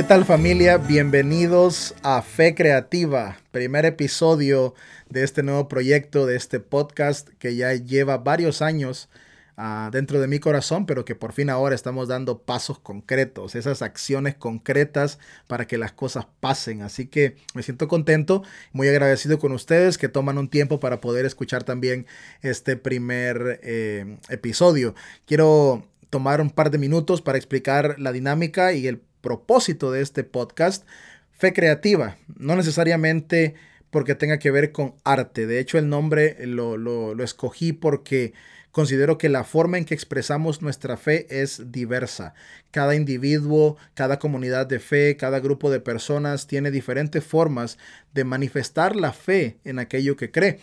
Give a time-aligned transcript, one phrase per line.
[0.00, 0.78] ¿Qué tal familia?
[0.78, 4.72] Bienvenidos a Fe Creativa, primer episodio
[5.10, 9.10] de este nuevo proyecto, de este podcast que ya lleva varios años
[9.58, 13.82] uh, dentro de mi corazón, pero que por fin ahora estamos dando pasos concretos, esas
[13.82, 16.80] acciones concretas para que las cosas pasen.
[16.80, 21.26] Así que me siento contento, muy agradecido con ustedes que toman un tiempo para poder
[21.26, 22.06] escuchar también
[22.40, 24.94] este primer eh, episodio.
[25.26, 30.24] Quiero tomar un par de minutos para explicar la dinámica y el propósito de este
[30.24, 30.86] podcast,
[31.32, 33.54] fe creativa, no necesariamente
[33.90, 35.46] porque tenga que ver con arte.
[35.46, 38.32] De hecho, el nombre lo, lo, escogí porque
[38.70, 42.34] considero que la forma en que expresamos nuestra fe es diversa.
[42.70, 47.78] Cada individuo, cada comunidad de fe, cada grupo de personas tiene diferentes formas
[48.14, 50.60] de manifestar la fe en aquello que cree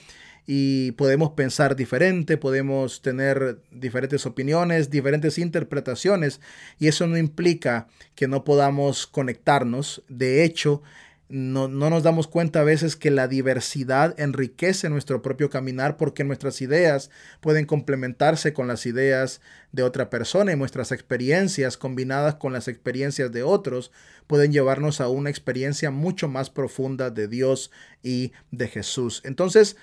[0.49, 6.39] y podemos pensar diferente, podemos tener diferentes opiniones, diferentes interpretaciones
[6.79, 10.03] y eso no implica que no podamos conectarnos.
[10.07, 10.81] De hecho,
[11.27, 16.23] no, no, nos damos cuenta a veces que la diversidad enriquece nuestro propio caminar porque
[16.23, 17.09] nuestras ideas
[17.41, 19.41] pueden complementarse con las ideas
[19.73, 23.91] de otra persona y nuestras experiencias combinadas con las experiencias de otros
[24.27, 29.21] pueden llevarnos a una experiencia mucho más profunda de Dios y de Jesús.
[29.25, 29.75] Entonces,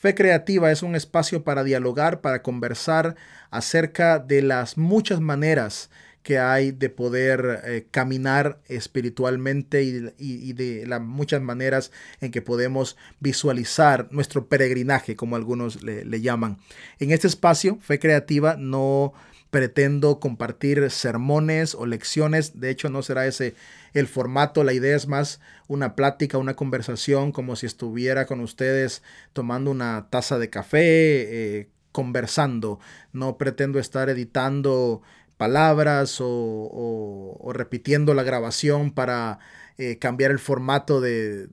[0.00, 3.16] Fe Creativa es un espacio para dialogar, para conversar
[3.50, 5.90] acerca de las muchas maneras
[6.22, 12.96] que hay de poder eh, caminar espiritualmente y, de las muchas maneras en que podemos
[13.20, 16.56] visualizar nuestro peregrinaje, como algunos le, le llaman.
[16.98, 19.12] En este espacio, Fe Creativa no
[19.50, 22.60] pretendo compartir sermones o lecciones.
[22.60, 23.54] De hecho, no será ese
[23.92, 24.64] el formato.
[24.64, 30.08] La idea es más una plática, una conversación, como si estuviera con ustedes tomando una
[30.10, 32.78] taza de café, eh, conversando.
[33.12, 35.02] No pretendo estar editando
[35.36, 39.38] palabras o, repitiendo la grabación para
[39.78, 41.48] eh, cambiar el formato de,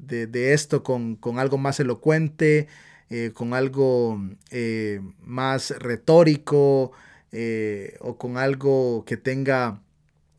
[0.53, 2.67] esto con, algo más elocuente,
[3.09, 4.21] eh, con algo
[5.21, 6.91] más retórico,
[7.31, 9.81] eh, o con algo que tenga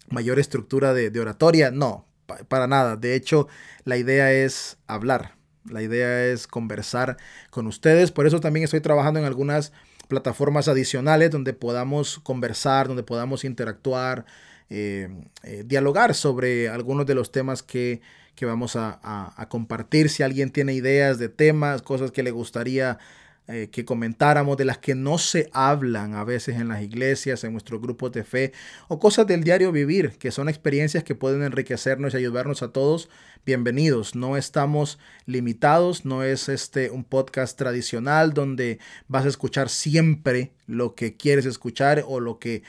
[0.09, 1.71] mayor estructura de, oratoria.
[1.71, 2.07] No,
[2.49, 2.97] para nada.
[2.97, 3.49] De hecho,
[3.85, 5.37] la idea es hablar.
[5.65, 7.19] La idea es conversar
[7.51, 8.11] con ustedes.
[8.11, 9.73] Por eso también estoy trabajando en algunas
[10.09, 14.25] plataformas adicionales donde podamos conversar, donde podamos interactuar,
[14.71, 15.09] eh,
[15.43, 18.01] eh, dialogar sobre algunos de los temas que,
[18.41, 20.09] vamos a, a, compartir.
[20.09, 22.99] Si alguien tiene ideas de temas, cosas que le gustaría
[23.49, 27.53] eh, que comentáramos, de las que no se hablan a veces en las iglesias, en
[27.53, 28.53] nuestros grupos de fe,
[28.89, 33.09] o cosas del diario vivir, que son experiencias que pueden enriquecernos y ayudarnos a todos.
[33.47, 40.53] Bienvenidos, no estamos limitados, no es este un podcast tradicional donde vas a escuchar siempre
[40.67, 42.63] lo que quieres escuchar o lo que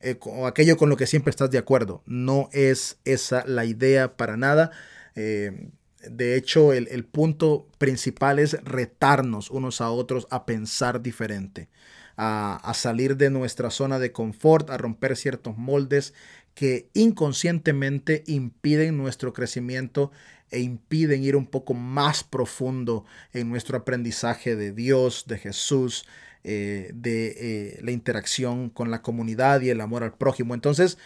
[0.00, 2.02] eh, o aquello con lo que siempre estás de acuerdo.
[2.04, 4.70] No es esa la idea para nada.
[5.14, 5.70] Eh,
[6.10, 11.68] de hecho, el, punto principal es retarnos unos a otros a pensar diferente,
[12.16, 16.14] a, a salir de nuestra zona de confort, a romper ciertos moldes
[16.54, 20.10] que inconscientemente impiden nuestro crecimiento
[20.50, 26.06] e impiden ir un poco más profundo en nuestro aprendizaje de Dios, de Jesús,
[26.44, 30.54] eh, de eh, la interacción con la comunidad y el amor al prójimo.
[30.54, 30.96] Entonces,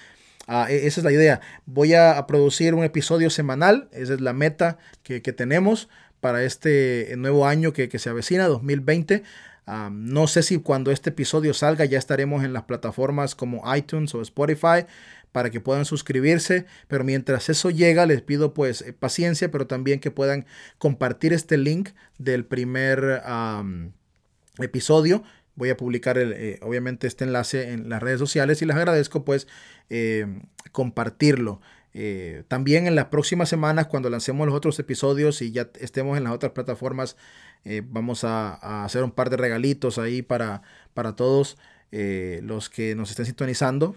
[0.53, 1.41] Ah, e, esa es la idea.
[1.65, 3.88] Voy a, producir un episodio semanal.
[3.93, 5.88] Esa es la meta que, tenemos
[6.19, 9.22] para este nuevo año que, se avecina, 2020.
[9.69, 14.12] Ah, no sé si cuando este episodio salga ya estaremos en las plataformas como iTunes
[14.16, 14.87] o Spotify
[15.31, 20.00] para que puedan suscribirse, pero mientras eso llega les pido pues eh, paciencia, pero también
[20.00, 20.47] que puedan
[20.78, 23.22] compartir este link del primer
[24.59, 25.22] episodio
[25.55, 29.25] voy a publicar el, eh, obviamente este enlace en las redes sociales y les agradezco
[29.25, 29.47] pues
[29.91, 30.27] eh,
[30.72, 31.61] compartirlo.
[31.93, 36.25] Eh, también en las próximas semanas cuando lancemos los otros episodios y ya estemos en
[36.25, 37.16] las otras plataformas
[37.91, 40.63] vamos a, hacer un par de regalitos ahí para,
[40.95, 41.59] para todos
[41.91, 43.97] los que nos estén sintonizando.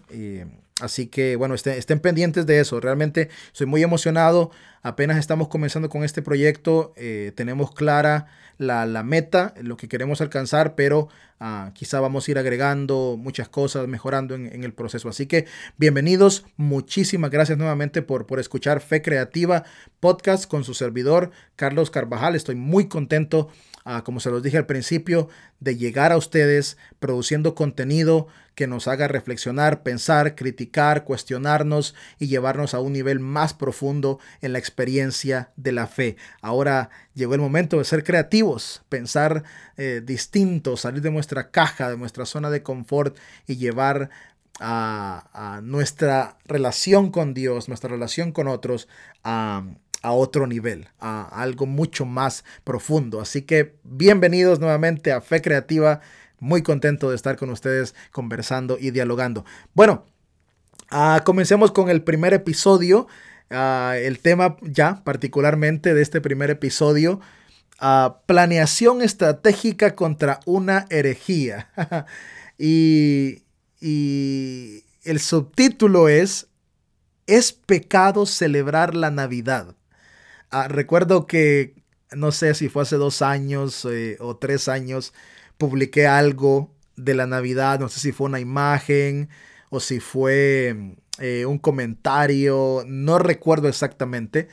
[0.82, 2.82] Así que bueno, estén, estén, pendientes de eso.
[2.82, 4.52] Realmente soy muy emocionado.
[4.82, 6.94] Apenas estamos comenzando con este proyecto.
[7.36, 8.28] Tenemos clara
[8.64, 13.88] la, meta, lo que queremos alcanzar, pero ah, quizá vamos a ir agregando muchas cosas,
[13.88, 15.10] mejorando en, el proceso.
[15.10, 15.46] Así que
[15.78, 16.46] bienvenidos.
[16.58, 19.64] Muchísimas gracias nuevamente por, por escuchar Fe Creativa
[20.00, 22.36] Podcast con su servidor Carlos Carvajal.
[22.36, 23.50] Estoy muy contento
[24.04, 25.28] como se los dije al principio,
[25.60, 32.74] de llegar a ustedes produciendo contenido que nos haga reflexionar, pensar, criticar, cuestionarnos y llevarnos
[32.74, 36.18] a un nivel más profundo en la experiencia de la fe.
[36.42, 38.53] Ahora llegó el momento de ser creativos,
[38.90, 39.44] pensar
[39.78, 43.18] eh, distinto, salir de nuestra caja, de nuestra zona de confort
[43.48, 44.10] y llevar
[44.60, 48.88] a, nuestra relación con Dios, nuestra relación con otros,
[49.24, 49.64] a,
[50.04, 53.22] otro nivel, a algo mucho más profundo.
[53.22, 56.02] Así que bienvenidos nuevamente a Fe Creativa.
[56.40, 59.46] Muy contento de estar con ustedes conversando y dialogando.
[59.74, 60.06] Bueno,
[60.92, 63.08] ah, comencemos con el primer episodio.
[63.50, 67.22] Ah, el tema ya particularmente de este primer episodio,
[67.84, 71.70] uh, planeación estratégica contra una herejía.
[72.58, 73.44] y,
[73.82, 76.48] y el subtítulo es,
[77.28, 79.76] ¿es pecado celebrar la Navidad?
[80.50, 81.76] Ah, recuerdo que,
[82.12, 85.14] no sé si fue hace dos años eh, o tres años,
[85.58, 89.30] publiqué algo de la Navidad, no sé si fue una imagen
[89.70, 94.48] o si fue eh, un comentario, no recuerdo exactamente.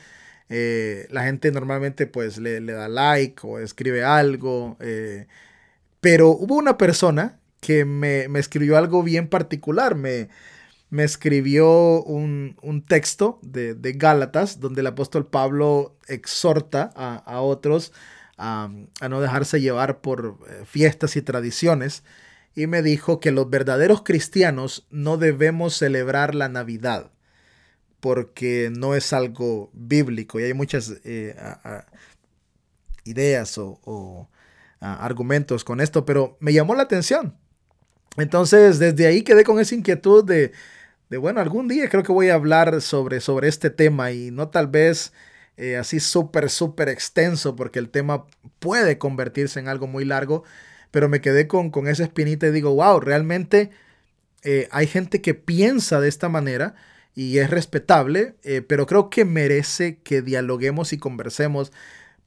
[0.53, 4.77] Eh, la gente normalmente pues le, da like o escribe algo,
[6.01, 9.95] pero hubo una persona que me, escribió algo bien particular.
[9.95, 10.27] Me,
[10.91, 17.93] me escribió un, texto de, Gálatas donde el apóstol Pablo exhorta a, otros
[18.37, 18.69] a,
[19.09, 22.03] no dejarse llevar por eh, fiestas y tradiciones.
[22.53, 27.11] Y me dijo que los verdaderos cristianos no debemos celebrar la Navidad
[28.01, 30.39] porque no es algo bíblico.
[30.39, 31.35] Y hay muchas eh,
[33.05, 34.29] ideas o
[34.81, 37.37] argumentos con esto, pero me llamó la atención.
[38.17, 40.51] Entonces, desde ahí quedé con esa inquietud de,
[41.17, 44.67] bueno, algún día creo que voy a hablar sobre, sobre este tema y no tal
[44.67, 45.13] vez
[45.57, 48.25] eh, así súper, súper extenso, porque el tema
[48.59, 50.43] puede convertirse en algo muy largo,
[50.91, 53.71] pero me quedé con, con esa espinita y digo, wow, realmente
[54.43, 56.75] eh, hay gente que piensa de esta manera
[57.15, 61.71] y es respetable, eh, pero creo que merece que dialoguemos y conversemos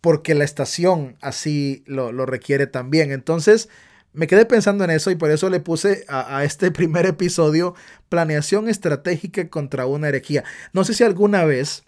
[0.01, 3.11] porque la estación así lo, lo requiere también.
[3.11, 3.69] Entonces,
[4.15, 7.75] me quedé pensando en eso y por eso le puse a, este primer episodio
[8.09, 10.45] planeación estratégica contra una herejía.
[10.73, 11.85] No sé si alguna vez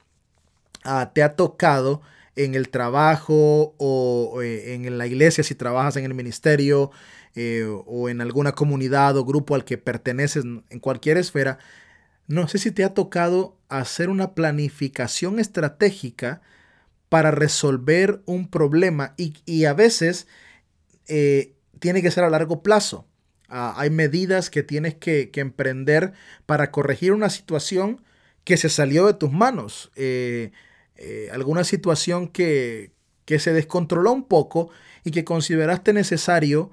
[0.84, 2.02] ah, te ha tocado
[2.34, 6.90] en el trabajo o, eh, en la iglesia, si trabajas en el ministerio
[7.34, 11.58] eh, o en alguna comunidad o grupo al que perteneces en cualquier esfera,
[12.28, 16.42] no sé si te ha tocado hacer una planificación estratégica
[17.08, 20.26] para resolver un problema y, a veces
[21.06, 23.06] eh, tiene que ser a largo plazo.
[23.48, 26.12] Ah, hay medidas que tienes que, emprender
[26.46, 28.02] para corregir una situación
[28.44, 29.92] que se salió de tus manos.
[29.94, 30.50] Eh,
[30.96, 32.92] eh, alguna situación que,
[33.26, 34.70] se descontroló un poco
[35.04, 36.70] y que consideraste necesario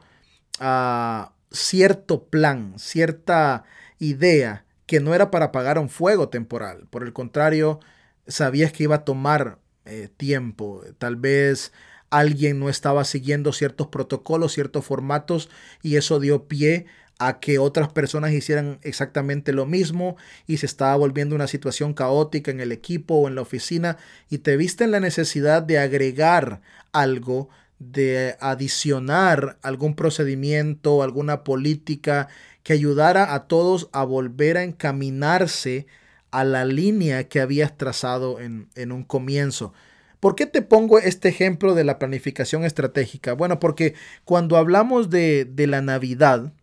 [0.59, 3.65] ah, cierto plan, cierta
[3.99, 6.85] idea que no era para apagar un fuego temporal.
[6.91, 7.79] Por el contrario,
[8.27, 10.83] sabías que iba a tomar eh, tiempo.
[10.99, 11.73] Tal vez
[12.11, 15.49] alguien no estaba siguiendo ciertos protocolos, ciertos formatos
[15.81, 16.85] y eso dio pie
[17.17, 22.51] a que otras personas hicieran exactamente lo mismo y se estaba volviendo una situación caótica
[22.51, 23.97] en el equipo o en la oficina
[24.29, 26.61] y te viste en la necesidad de agregar
[26.91, 27.49] algo,
[27.91, 32.27] de adicionar algún procedimiento, alguna política
[32.63, 35.87] que ayudara a todos a volver a encaminarse
[36.31, 39.73] a la línea que habías trazado en, en un comienzo.
[40.23, 43.33] ¿Por qué te pongo este ejemplo de la planificación estratégica?
[43.33, 43.93] Bueno, porque
[44.23, 46.53] cuando hablamos de, la Navidad,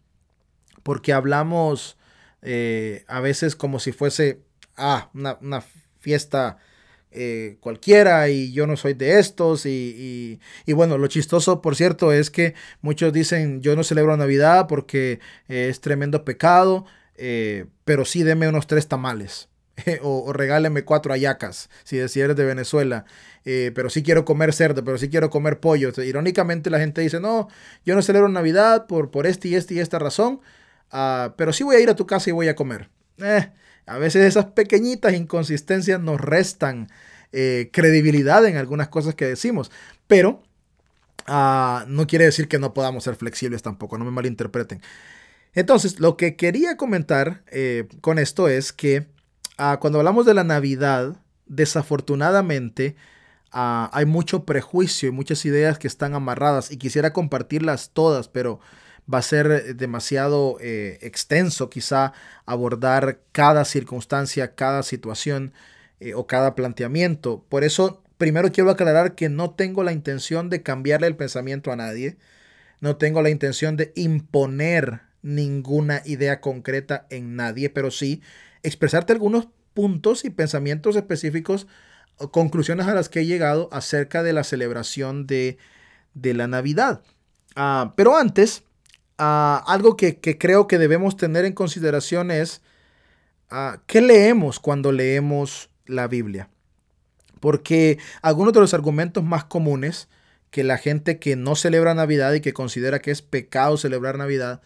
[0.82, 1.98] porque hablamos
[2.40, 4.40] eh, a veces como si fuese
[4.78, 5.62] ah, una,
[5.98, 6.56] fiesta
[7.12, 10.38] eh, cualquiera y yo no soy de estos y,
[10.68, 15.80] bueno, lo chistoso por cierto es que muchos dicen yo no celebro Navidad porque es
[15.80, 16.86] tremendo pecado,
[17.16, 19.48] eh, pero sí deme unos tres tamales.
[20.02, 23.04] o, regáleme cuatro ayacas, si, eres de Venezuela,
[23.44, 25.90] eh, pero sí quiero comer cerdo, pero sí quiero comer pollo.
[26.02, 27.48] Irónicamente la gente dice, no,
[27.84, 30.40] yo no celebro Navidad por, por este y este y esta razón,
[30.90, 32.88] ah, pero sí voy a ir a tu casa y voy a comer.
[33.18, 33.50] Eh,
[33.90, 36.88] a veces esas pequeñitas inconsistencias nos restan
[37.32, 39.70] eh, credibilidad en algunas cosas que decimos,
[40.06, 40.42] pero
[41.26, 44.80] ah, no quiere decir que no podamos ser flexibles tampoco, no me malinterpreten.
[45.52, 47.42] Entonces, lo que quería comentar
[48.00, 49.08] con esto es que
[49.62, 52.96] Ah, cuando hablamos de la Navidad, desafortunadamente
[53.52, 58.60] ah, hay mucho prejuicio y muchas ideas que están amarradas y quisiera compartirlas todas, pero
[59.12, 62.12] va a ser demasiado eh, extenso quizá
[62.46, 65.52] abordar cada circunstancia, cada situación
[66.00, 67.44] eh, o cada planteamiento.
[67.48, 71.76] Por eso, primero quiero aclarar que no tengo la intención de cambiarle el pensamiento a
[71.76, 72.16] nadie,
[72.80, 78.22] no tengo la intención de imponer ninguna idea concreta en nadie, pero sí
[78.62, 81.66] expresarte algunos puntos y pensamientos específicos,
[82.32, 85.58] conclusiones a las que he llegado acerca de la celebración de,
[86.14, 87.02] la Navidad.
[87.56, 88.64] Ah, pero antes,
[89.20, 92.62] ah, algo que, creo que debemos tener en consideración es
[93.50, 96.48] ah, qué leemos cuando leemos la Biblia.
[97.38, 100.08] Porque algunos de los argumentos más comunes
[100.50, 104.60] que la gente que no celebra Navidad y que considera que es pecado celebrar Navidad,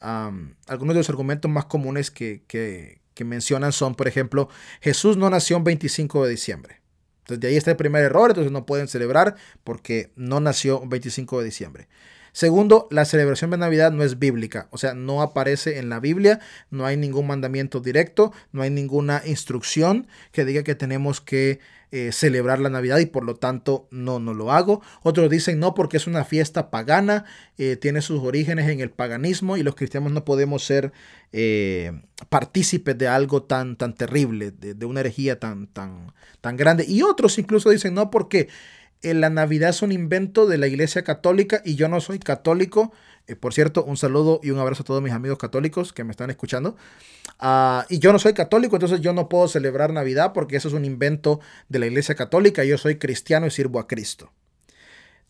[0.00, 4.48] algunos de los argumentos más comunes que, que, mencionan son, por ejemplo,
[4.80, 6.80] Jesús no nació el 25 de diciembre.
[7.20, 10.88] Entonces, de ahí está el primer error, entonces no pueden celebrar porque no nació el
[10.88, 11.88] 25 de diciembre.
[12.32, 16.40] Segundo, la celebración de Navidad no es bíblica, o sea, no aparece en la Biblia,
[16.70, 22.12] no hay ningún mandamiento directo, no hay ninguna instrucción que diga que tenemos que eh,
[22.12, 24.82] celebrar la Navidad y por lo tanto no, no lo hago.
[25.02, 27.24] Otros dicen no porque es una fiesta pagana,
[27.56, 30.92] eh, tiene sus orígenes en el paganismo y los cristianos no podemos ser
[31.32, 36.84] eh, partícipes de algo tan, tan terrible, de, una herejía tan, tan, tan grande.
[36.86, 38.48] Y otros incluso dicen no porque
[39.02, 42.92] la Navidad es un invento de la Iglesia Católica y yo no soy católico.
[43.40, 46.30] por cierto, un saludo y un abrazo a todos mis amigos católicos que me están
[46.30, 46.76] escuchando.
[47.38, 50.74] Ah, y yo no soy católico, entonces yo no puedo celebrar Navidad porque eso es
[50.74, 52.64] un invento de la Iglesia Católica.
[52.64, 54.32] Yo soy cristiano y sirvo a Cristo.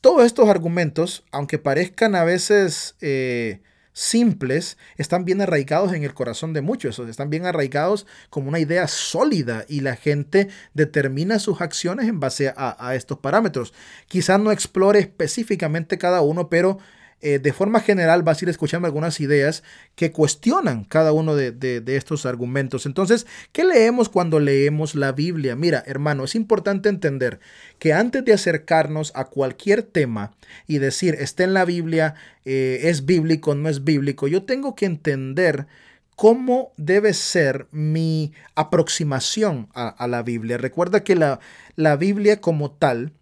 [0.01, 3.61] Todos estos argumentos, aunque parezcan a veces eh,
[3.99, 8.87] simples, están bien arraigados en el corazón de muchos, están bien arraigados como una idea
[8.87, 13.75] sólida y la gente determina sus acciones en base a, a estos parámetros.
[14.07, 16.79] Quizás no explore específicamente cada uno, pero
[17.21, 19.65] eh, de forma general vas a ir escuchando algunas ideas
[19.97, 22.87] que cuestionan cada uno de, estos argumentos.
[22.87, 25.57] Entonces, ¿qué leemos cuando leemos la Biblia?
[25.57, 27.41] Mira, hermano, es importante entender
[27.81, 30.33] que antes de acercarnos a cualquier tema
[30.69, 34.87] y decir, está en la Biblia, eh, es bíblico, no es bíblico, yo tengo que
[34.87, 35.67] entender
[36.15, 40.57] cómo debe ser mi aproximación a, la Biblia.
[40.57, 41.41] Recuerda que la,
[41.75, 43.13] la Biblia como tal,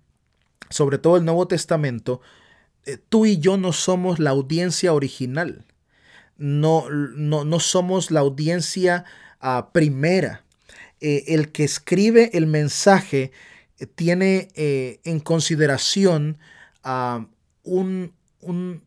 [0.71, 2.21] sobre todo el Nuevo Testamento,
[3.09, 5.65] tú y yo no somos la audiencia original.
[6.39, 9.05] No, no, somos la audiencia
[9.41, 10.45] ah, primera.
[11.01, 13.33] Eh, el que escribe el mensaje
[13.79, 16.39] eh, tiene en consideración
[16.85, 17.27] ah,
[17.63, 18.83] un, un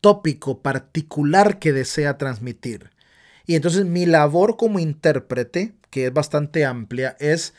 [0.00, 2.90] tópico particular que desea transmitir.
[3.46, 7.54] Y entonces mi labor como intérprete, que es bastante amplia, es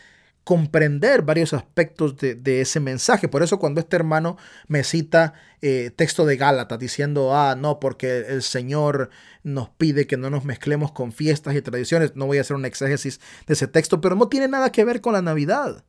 [0.48, 3.28] comprender varios aspectos de, ese mensaje.
[3.28, 4.38] Por eso cuando este hermano
[4.70, 9.10] me cita eh, texto de Gálatas diciendo, ah, no, porque el Señor
[9.44, 12.64] nos pide que no nos mezclemos con fiestas y tradiciones, no voy a hacer un
[12.64, 15.84] exégesis de ese texto, pero no tiene nada que ver con la Navidad.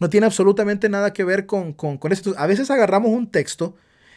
[0.00, 2.34] No tiene absolutamente nada que ver con, con, con esto.
[2.36, 3.74] A veces agarramos un texto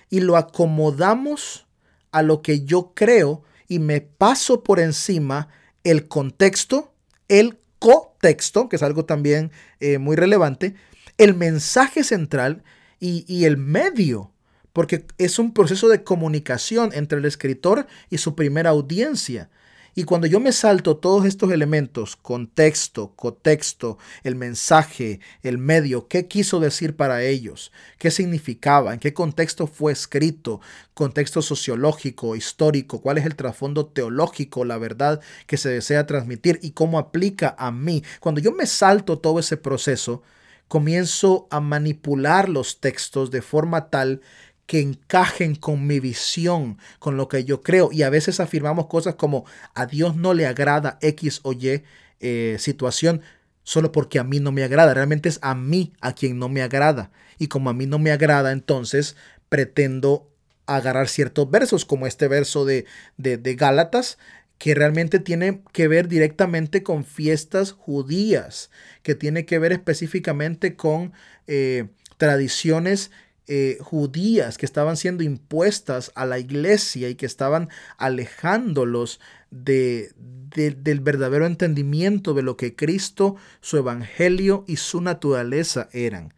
[0.09, 1.65] y lo acomodamos
[2.11, 5.47] a lo que yo creo y me paso por encima
[5.85, 6.93] el contexto,
[7.29, 10.75] el contexto, que es algo también eh, muy relevante,
[11.17, 12.63] el mensaje central
[12.99, 14.31] y el medio
[14.77, 19.49] porque es un proceso de comunicación entre el escritor y su primera audiencia.
[19.97, 26.27] Y cuando yo me salto todos estos elementos, contexto, cotexto, el mensaje, el medio, qué
[26.27, 30.61] quiso decir para ellos, qué significaba, en qué contexto fue escrito,
[30.93, 36.73] contexto sociológico, histórico, cuál es el trasfondo teológico, la verdad que se desea transmitir y
[36.73, 38.03] cómo aplica a mí.
[38.19, 40.21] Cuando yo me salto todo ese proceso,
[40.67, 44.21] comienzo a manipular los textos de forma tal
[44.67, 47.89] que encajen con mi visión, con lo que yo creo.
[47.91, 51.83] Y a veces afirmamos cosas como a Dios no le agrada X o Y
[52.19, 53.21] eh, situación
[53.63, 54.93] solo porque a mí no me agrada.
[54.93, 57.11] Realmente es a mí a quien no me agrada.
[57.39, 59.15] Y como a mí no me agrada, entonces
[59.49, 60.29] pretendo
[60.65, 62.85] agarrar ciertos versos, como este verso de,
[63.17, 64.17] de, Gálatas,
[64.57, 68.69] que realmente tiene que ver directamente con fiestas judías,
[69.01, 71.13] que tiene que ver específicamente con
[71.47, 73.11] eh, tradiciones
[73.47, 80.11] eh, judías que estaban siendo impuestas a la iglesia y que estaban alejándolos de,
[80.53, 86.33] del verdadero entendimiento de lo que Cristo, su evangelio y su naturaleza eran.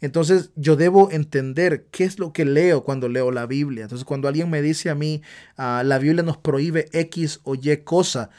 [0.00, 3.84] Entonces yo debo entender qué es lo que leo cuando leo la Biblia.
[3.84, 5.22] Entonces cuando alguien me dice a mí,
[5.56, 8.30] ah, la Biblia nos prohíbe X o Y cosa,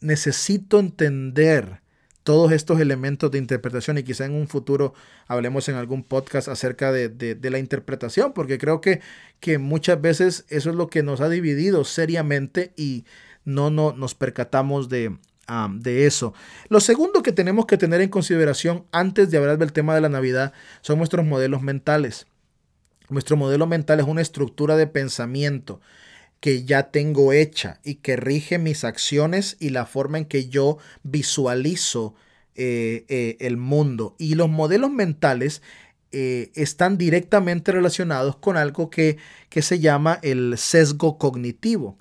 [0.00, 1.80] necesito entender
[2.24, 4.94] todos estos elementos de interpretación y quizá en un futuro
[5.28, 9.00] hablemos en algún podcast acerca de, la interpretación, porque creo que,
[9.40, 13.04] que, muchas veces eso es lo que nos ha dividido seriamente y
[13.44, 15.16] no, no nos percatamos de,
[15.74, 16.32] de eso.
[16.70, 20.08] Lo segundo que tenemos que tener en consideración antes de hablar del tema de la
[20.08, 22.26] Navidad son nuestros modelos mentales.
[23.10, 25.82] Nuestro modelo mental es una estructura de pensamiento
[26.44, 30.76] que ya tengo hecha y que rige mis acciones y la forma en que yo
[31.02, 32.14] visualizo
[32.54, 34.14] eh, eh, el mundo.
[34.18, 35.62] Y los modelos mentales
[36.12, 39.16] eh, están directamente relacionados con algo que,
[39.48, 41.96] que se llama el sesgo cognitivo.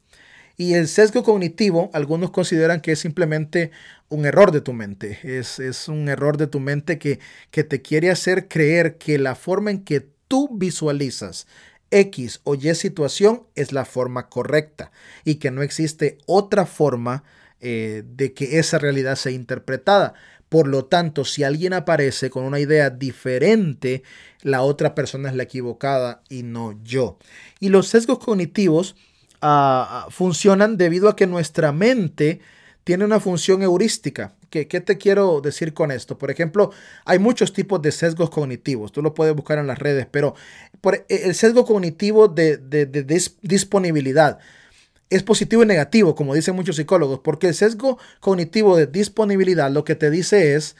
[0.57, 3.71] Y el sesgo cognitivo, algunos consideran que es simplemente
[4.09, 5.19] un error de tu mente.
[5.23, 9.35] Es, es un error de tu mente que, que te quiere hacer creer que la
[9.35, 11.47] forma en que tú visualizas
[11.93, 14.91] X o Y situación es la forma correcta
[15.23, 17.23] y que no existe otra forma
[17.61, 20.15] eh, de que esa realidad sea interpretada.
[20.49, 24.03] Por lo tanto, si alguien aparece con una idea diferente,
[24.41, 27.17] la otra persona es la equivocada y no yo.
[27.59, 28.95] Y los sesgos cognitivos
[29.41, 32.41] ah, ah, funcionan debido a que nuestra mente
[32.83, 34.33] tiene una función heurística.
[34.53, 36.19] ¿Qué, ¿Qué, te quiero decir con esto?
[36.19, 36.69] Por ejemplo,
[37.05, 38.91] hay muchos tipos de sesgos cognitivos.
[38.91, 40.35] Tú lo puedes buscar en las redes, pero
[41.09, 42.59] e, el sesgo cognitivo de,
[43.41, 44.37] disponibilidad
[45.09, 49.83] es positivo y negativo, como dicen muchos psicólogos, porque el sesgo cognitivo de disponibilidad lo
[49.83, 50.75] que te dice es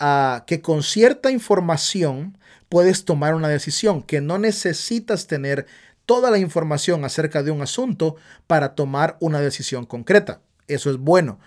[0.00, 2.38] uh, que con cierta información
[2.70, 5.66] puedes tomar una decisión, que no necesitas tener
[6.06, 8.16] toda la información acerca de un asunto
[8.46, 10.40] para tomar una decisión concreta.
[10.66, 11.38] Eso es bueno.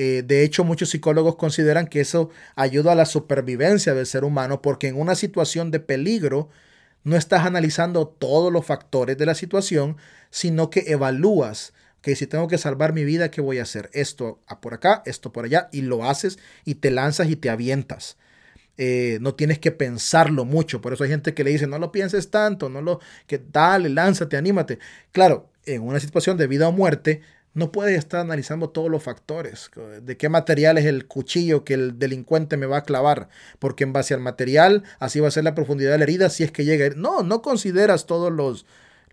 [0.00, 4.62] Eh, de hecho, muchos psicólogos consideran que eso ayuda a la supervivencia del ser humano
[4.62, 6.50] porque en una situación de peligro
[7.02, 9.96] no estás analizando todos los factores de la situación,
[10.30, 13.90] sino que evalúas que si tengo que salvar mi vida, ¿qué voy a hacer?
[13.92, 18.18] Esto por acá, esto por allá, y lo haces y te lanzas y te avientas.
[18.76, 20.80] Eh, no tienes que pensarlo mucho.
[20.80, 23.88] Por eso hay gente que le dice, no lo pienses tanto, no lo, que dale,
[23.88, 24.78] lánzate, anímate.
[25.10, 27.20] Claro, en una situación de vida o muerte,
[27.58, 29.70] no puedes estar analizando todos los factores.
[30.02, 33.28] De qué material es el cuchillo que el delincuente me va a clavar.
[33.58, 36.44] Porque en base al material, así va a ser la profundidad de la herida si
[36.44, 36.88] es que llega.
[36.96, 38.64] No, no consideras todos los,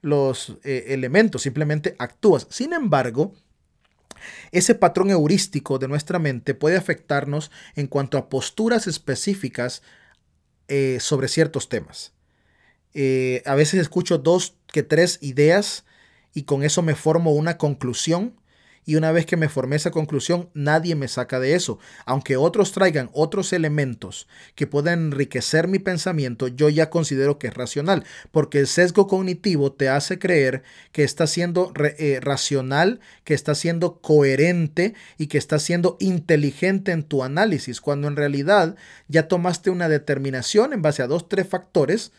[0.01, 2.45] los eh, elementos, simplemente actúas.
[2.51, 3.33] Sin embargo,
[4.51, 9.81] ese patrón heurístico de nuestra mente puede afectarnos en cuanto a posturas específicas
[10.67, 12.13] eh, sobre ciertos temas.
[12.93, 15.83] Eh, a veces escucho dos que tres ideas
[16.35, 18.35] y con eso me formo una conclusión
[18.85, 21.79] y una vez que me formé esa conclusión, nadie me saca de eso.
[22.05, 27.53] Aunque otros traigan otros elementos que puedan enriquecer mi pensamiento, yo ya considero que es
[27.55, 33.55] racional, porque el sesgo cognitivo te hace creer que está siendo eh, racional, que está
[33.55, 38.75] siendo coherente y que está siendo inteligente en tu análisis, cuando en realidad
[39.07, 42.11] ya tomaste una determinación en base a dos, tres factores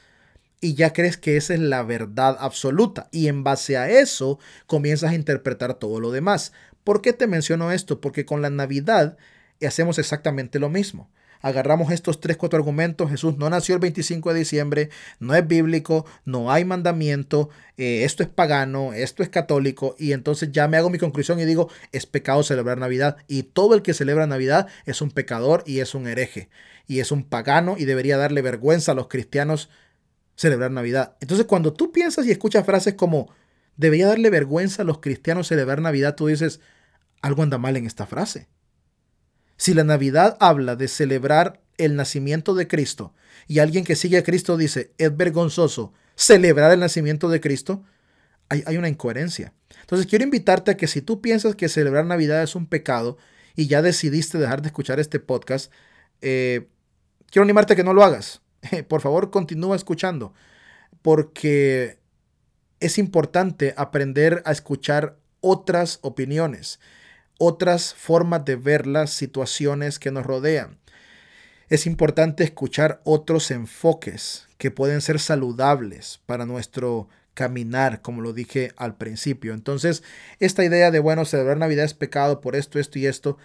[0.60, 5.12] y ya crees que esa es la verdad absoluta y en base a eso comienzas
[5.12, 6.52] a interpretar todo lo demás.
[6.84, 8.00] ¿Por qué te menciono esto?
[8.00, 9.16] Porque con la Navidad
[9.64, 11.10] hacemos exactamente lo mismo.
[11.42, 13.10] Agarramos estos tres, cuatro argumentos.
[13.10, 14.90] Jesús no nació el 25 de diciembre,
[15.20, 19.94] no es bíblico, no hay mandamiento, eh, esto es pagano, esto es católico.
[19.98, 23.18] Y entonces ya me hago mi conclusión y digo, es pecado celebrar Navidad.
[23.28, 26.48] Y todo el que celebra Navidad es un pecador y es un hereje.
[26.88, 29.68] Y es un pagano y debería darle vergüenza a los cristianos
[30.36, 31.16] celebrar Navidad.
[31.20, 33.30] Entonces, cuando tú piensas y escuchas frases como
[33.76, 36.60] debería darle vergüenza a los cristianos celebrar Navidad, tú dices,
[37.22, 38.48] algo anda mal en esta frase.
[39.56, 43.14] Si la Navidad habla de celebrar el nacimiento de Cristo
[43.46, 47.84] y alguien que sigue a Cristo dice, es vergonzoso celebrar el nacimiento de Cristo,
[48.48, 49.52] hay, una incoherencia.
[49.80, 53.18] Entonces, quiero invitarte a que si tú piensas que celebrar Navidad es un pecado
[53.56, 55.72] y ya decidiste dejar de escuchar este podcast,
[56.20, 56.68] eh,
[57.30, 58.40] quiero animarte a que no lo hagas.
[58.88, 60.34] por favor continúa escuchando,
[61.02, 61.98] porque
[62.80, 66.80] es importante aprender a escuchar otras opiniones,
[67.38, 70.78] otras formas de ver las situaciones que nos rodean.
[71.68, 78.72] Es importante escuchar otros enfoques que pueden ser saludables para nuestro caminar, como lo dije
[78.76, 79.52] al principio.
[79.52, 80.02] Entonces,
[80.38, 83.36] esta idea de, bueno, celebrar Navidad es pecado por esto, esto y esto,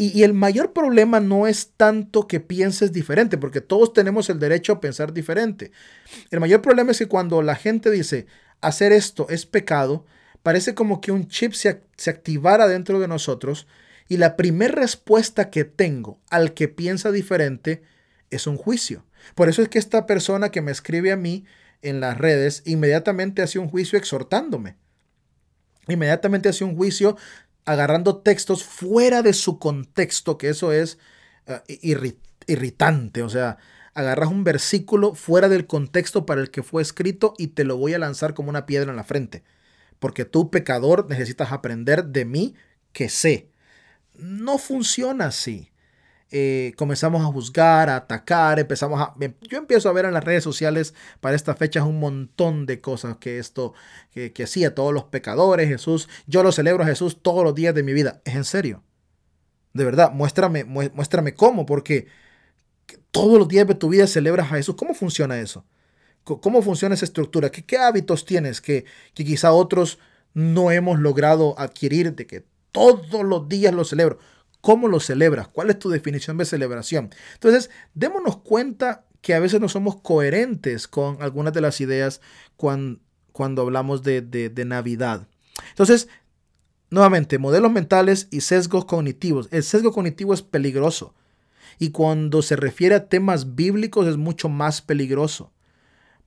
[0.00, 4.72] y, el mayor problema no es tanto que pienses diferente, porque todos tenemos el derecho
[4.72, 5.72] a pensar diferente.
[6.30, 8.26] El mayor problema es que cuando la gente dice
[8.60, 10.06] hacer esto es pecado,
[10.44, 13.66] parece como que un chip se, activara dentro de nosotros
[14.08, 17.82] y la primera respuesta que tengo al que piensa diferente
[18.30, 19.04] es un juicio.
[19.34, 21.44] Por eso es que esta persona que me escribe a mí
[21.82, 24.76] en las redes inmediatamente hace un juicio exhortándome.
[25.88, 27.16] Inmediatamente hace un juicio
[27.68, 30.98] agarrando textos fuera de su contexto, que eso es
[31.46, 32.14] eh,
[32.46, 33.22] irritante.
[33.22, 33.58] O sea,
[33.92, 37.92] agarras un versículo fuera del contexto para el que fue escrito y te lo voy
[37.92, 39.44] a lanzar como una piedra en la frente.
[39.98, 42.54] Porque tú, pecador, necesitas aprender de mí
[42.94, 43.50] que sé.
[44.14, 45.70] No funciona así.
[46.30, 49.14] Eh, comenzamos a juzgar, a atacar, empezamos a...
[49.18, 52.82] Em, yo empiezo a ver en las redes sociales para estas fechas un montón de
[52.82, 53.72] cosas que esto,
[54.12, 57.82] que, hacía todos los pecadores, Jesús, yo lo celebro a Jesús todos los días de
[57.82, 58.20] mi vida.
[58.26, 58.82] Es en serio.
[59.72, 62.08] De verdad, muéstrame, muéstrame cómo, porque
[63.10, 64.74] todos los días de tu vida celebras a Jesús.
[64.76, 65.64] ¿Cómo funciona eso?
[66.24, 67.50] ¿Cómo funciona esa estructura?
[67.50, 69.98] ¿Qué, qué hábitos tienes que, que quizá otros
[70.34, 74.18] no hemos logrado adquirir de que todos los días lo celebro?
[74.60, 75.48] ¿Cómo lo celebras?
[75.48, 77.10] ¿Cuál es tu definición de celebración?
[77.34, 82.20] Entonces, démonos cuenta que a veces no somos coherentes con algunas de las ideas
[82.56, 83.00] cuando,
[83.62, 85.28] hablamos de, de Navidad.
[85.70, 86.08] Entonces,
[86.90, 89.48] nuevamente, modelos mentales y sesgos cognitivos.
[89.50, 91.14] El sesgo cognitivo es peligroso.
[91.78, 95.52] Y cuando se refiere a temas bíblicos es mucho más peligroso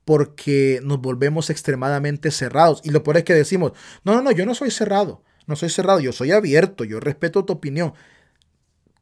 [0.04, 2.80] porque nos volvemos extremadamente cerrados.
[2.84, 3.72] Y lo peor es que decimos,
[4.04, 7.44] no, no, no, yo no soy cerrado, no soy cerrado, yo soy abierto, yo respeto
[7.44, 7.94] tu opinión.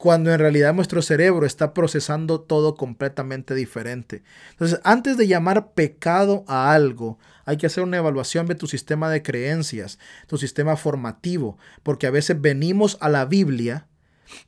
[0.00, 4.22] Cuando en realidad nuestro cerebro está procesando todo completamente diferente.
[4.52, 9.10] Entonces, antes de llamar pecado a algo, hay que hacer una evaluación de tu sistema
[9.10, 13.88] de creencias, tu sistema formativo, porque a veces venimos a la Biblia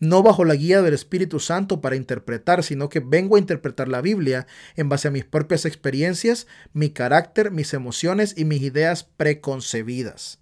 [0.01, 4.01] no bajo la guía del Espíritu Santo para interpretar, sino que vengo a interpretar la
[4.01, 10.39] Biblia en base a mis propias experiencias, mi carácter, mis emociones y mis ideas preconcebidas.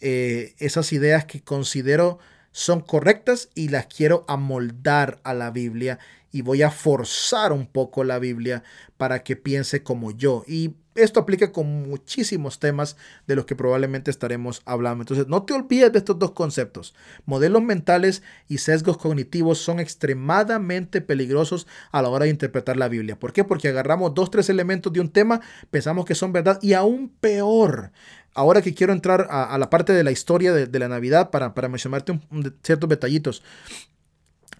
[0.00, 2.18] Eh, esas ideas que considero
[2.54, 5.98] son correctas y las quiero amoldar a la Biblia
[6.30, 8.62] y voy a forzar un poco la Biblia
[8.96, 10.44] para que piense como yo.
[10.46, 15.02] Y esto aplica con muchísimos temas de los que probablemente estaremos hablando.
[15.02, 16.94] Entonces, no te olvides de estos dos conceptos.
[17.26, 23.18] Modelos mentales y sesgos cognitivos son extremadamente peligrosos a la hora de interpretar la Biblia.
[23.18, 23.42] ¿Por qué?
[23.42, 25.40] Porque agarramos dos, tres elementos de un tema,
[25.72, 27.90] pensamos que son verdad y aún peor.
[28.34, 31.68] Ahora que quiero entrar a, la parte de la historia de, la Navidad para, para
[31.68, 32.20] mencionarte
[32.62, 33.42] ciertos detallitos.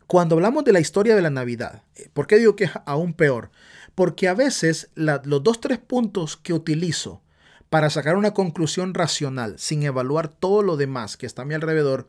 [0.07, 1.83] Cuando hablamos de la historia de la Navidad,
[2.13, 3.51] ¿por qué digo que es aún peor?
[3.95, 7.23] Porque a veces los dos, tres puntos que utilizo
[7.69, 12.07] para sacar una conclusión racional sin evaluar todo lo demás que está a mi alrededor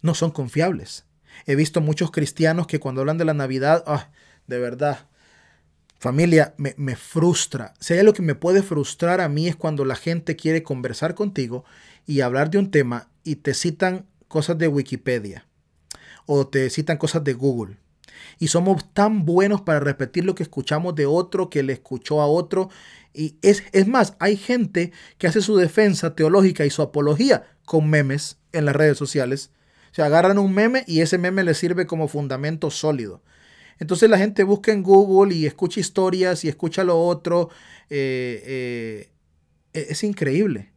[0.00, 1.04] no son confiables.
[1.44, 4.08] He visto muchos cristianos que cuando hablan de la Navidad, ah,
[4.46, 5.08] de verdad,
[5.98, 7.74] familia, me, me frustra.
[7.88, 11.64] Hay algo que me puede frustrar a mí es cuando la gente quiere conversar contigo
[12.06, 15.46] y hablar de un tema y te citan cosas de Wikipedia
[16.26, 17.76] o te citan cosas de Google
[18.38, 22.26] y somos tan buenos para repetir lo que escuchamos de otro que le escuchó a
[22.26, 22.70] otro.
[23.14, 27.88] Y es, es más, hay gente que hace su defensa teológica y su apología con
[27.88, 29.50] memes en las redes sociales.
[29.92, 33.22] Se agarran un meme y ese meme le sirve como fundamento sólido.
[33.78, 37.50] Entonces la gente busca en Google y escucha historias y escucha lo otro.
[37.90, 39.08] Eh,
[39.72, 40.72] eh, es increíble.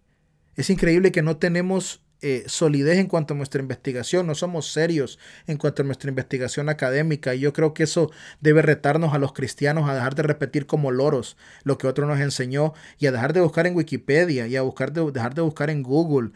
[0.55, 5.19] Es increíble que no tenemos eh, solidez en cuanto a nuestra investigación, no somos serios
[5.47, 9.31] en cuanto a nuestra investigación académica y yo creo que eso debe retarnos a los
[9.31, 13.31] cristianos a dejar de repetir como loros lo que otro nos enseñó y a dejar
[13.31, 16.31] de buscar en Wikipedia y a buscar de, dejar de buscar en Google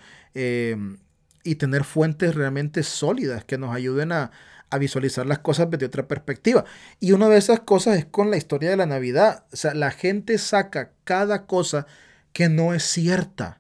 [1.44, 4.32] y tener fuentes realmente sólidas que nos ayuden a,
[4.74, 6.66] a visualizar las cosas desde otra perspectiva.
[7.00, 9.46] Y una de esas cosas es con la historia de la Navidad.
[9.54, 11.86] O sea, la gente saca cada cosa
[12.34, 13.60] que no es cierta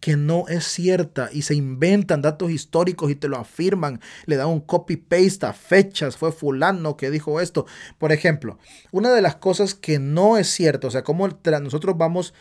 [0.00, 4.48] que no es cierta y se inventan datos históricos y te lo afirman, le dan
[4.48, 7.64] un copy-paste a fechas, fue fulano que dijo esto.
[7.96, 8.58] Por ejemplo,
[8.92, 12.34] una de las cosas que no es cierta, o sea, como nosotros vamos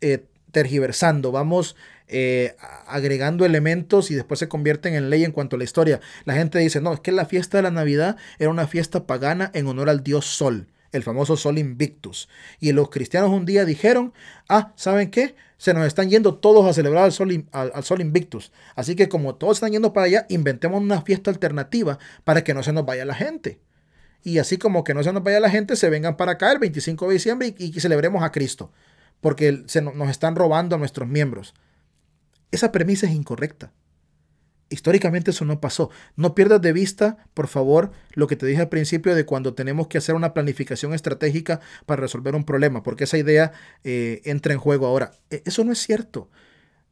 [0.00, 1.76] eh, tergiversando, vamos
[2.08, 6.00] eh, agregando elementos y después se convierten en ley en cuanto a la historia.
[6.24, 9.50] La gente dice, no, es que la fiesta de la Navidad era una fiesta pagana
[9.52, 12.28] en honor al dios Sol el famoso Sol Invictus.
[12.60, 14.14] Y los cristianos un día dijeron,
[14.48, 15.34] ah, ¿saben qué?
[15.58, 18.52] Se nos están yendo todos a celebrar al Sol, al, Sol Invictus.
[18.76, 22.62] Así que como todos están yendo para allá, inventemos una fiesta alternativa para que no
[22.62, 23.58] se nos vaya la gente.
[24.22, 26.58] Y así como que no se nos vaya la gente, se vengan para acá el
[26.58, 28.70] 25 de diciembre y, celebremos a Cristo.
[29.24, 31.54] Porque se nos están robando a nuestros miembros.
[32.50, 33.72] Esa premisa es incorrecta.
[34.68, 35.88] Históricamente eso no pasó.
[36.14, 39.88] No pierdas de vista, por favor, lo que te dije al principio de cuando tenemos
[39.88, 44.58] que hacer una planificación estratégica para resolver un problema, porque esa idea eh, entra en
[44.58, 45.12] juego ahora.
[45.30, 46.28] E, eso no es cierto.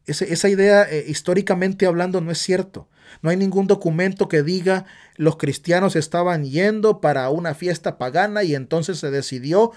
[0.06, 2.88] esa idea, eh, históricamente hablando, no es cierto.
[3.20, 8.54] No hay ningún documento que diga los cristianos estaban yendo para una fiesta pagana y
[8.54, 9.72] entonces se decidió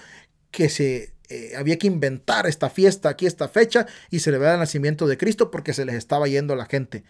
[0.50, 5.06] que se eh, había que inventar esta fiesta aquí, esta fecha y celebrar el nacimiento
[5.06, 7.04] de Cristo porque se les estaba yendo la gente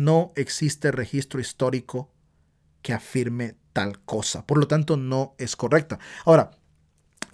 [0.00, 2.10] no existe registro histórico
[2.82, 4.46] que afirme tal cosa.
[4.46, 5.98] Por lo tanto, no es correcta.
[6.24, 6.52] Ahora,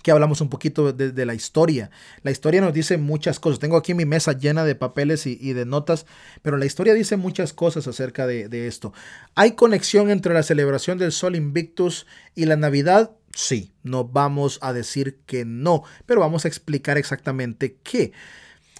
[0.02, 1.90] que hablamos un poquito de, la historia.
[2.22, 3.58] La historia nos dice muchas cosas.
[3.58, 6.06] Tengo aquí mi mesa llena de papeles y, de notas,
[6.42, 8.92] pero la historia dice muchas cosas acerca de, esto.
[9.34, 13.16] ¿Hay conexión entre la celebración del Sol Invictus y la Navidad?
[13.36, 18.12] Sí, no vamos a decir que no, pero vamos a explicar exactamente qué.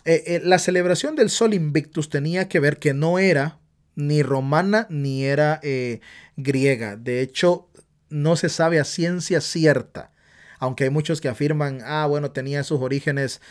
[0.06, 3.58] Eh, eh, la celebración del Sol Invictus tenía que ver que no era
[3.96, 6.00] ni romana ni era eh,
[6.38, 6.96] griega.
[6.96, 7.68] De hecho,
[8.08, 10.12] no se sabe a ciencia cierta
[10.58, 13.42] aunque hay muchos que afirman, ah, bueno, tenía sus orígenes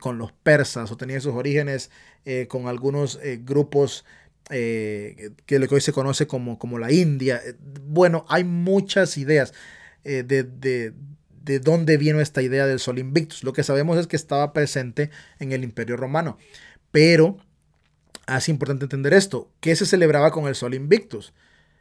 [0.00, 1.90] con los persas o tenía sus orígenes
[2.48, 4.06] con algunos grupos
[4.48, 7.42] que lo que hoy se conoce como, como la India.
[7.84, 9.52] Bueno, hay muchas ideas
[10.04, 10.94] de, de,
[11.42, 13.44] de dónde vino esta idea del Sol Invictus.
[13.44, 16.38] Lo que sabemos es que estaba presente en el Imperio Romano,
[16.90, 17.38] pero
[18.26, 19.50] es importante entender esto.
[19.60, 21.32] ¿Qué se celebraba con el Sol Invictus?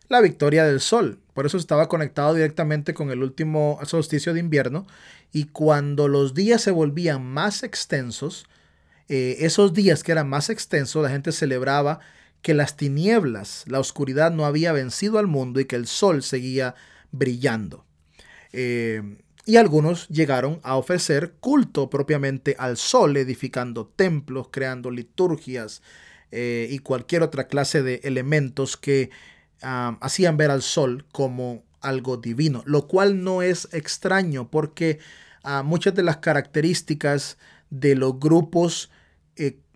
[0.10, 1.20] la victoria del sol.
[1.34, 4.88] Por eso estaba conectado directamente con el último solsticio de invierno.
[5.32, 8.46] Y cuando los días se volvían más extensos,
[9.10, 12.00] eh, esos días que eran más extensos, la gente celebraba
[12.42, 16.76] que las tinieblas, la oscuridad no había vencido al mundo y que el sol seguía
[17.12, 17.86] brillando.
[18.54, 25.82] Eh, y algunos llegaron a ofrecer culto propiamente al sol, edificando templos, creando liturgias
[26.32, 29.10] eh, y cualquier otra clase de elementos que
[29.62, 35.00] hacían ver al sol como algo divino, lo cual no es extraño porque
[35.44, 37.40] ah, muchas de las características
[37.72, 38.92] de los grupos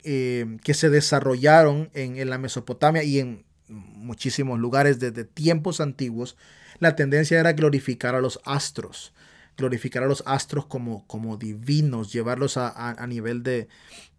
[0.04, 6.38] eh, que se desarrollaron en, en, la Mesopotamia y en muchísimos lugares desde tiempos antiguos,
[6.82, 9.14] la tendencia era glorificar a los astros
[9.58, 13.68] glorificar a los astros como, como divinos, llevarlos a, nivel de,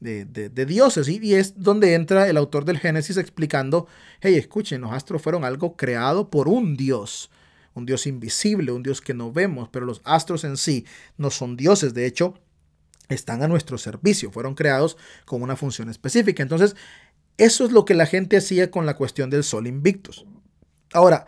[0.00, 1.08] de, dioses.
[1.08, 3.86] Y, es donde entra el autor del Génesis explicando,
[4.20, 7.30] hey, escuchen, los astros fueron algo creado por un dios,
[7.74, 11.56] un dios invisible, un dios que no vemos, pero los astros en sí no son
[11.56, 12.38] dioses, de hecho,
[13.08, 16.42] están a nuestro servicio, fueron creados con una función específica.
[16.42, 16.76] Entonces,
[17.36, 20.24] eso es lo que la gente hacía con la cuestión del Sol Invictus.
[20.92, 21.26] Ahora,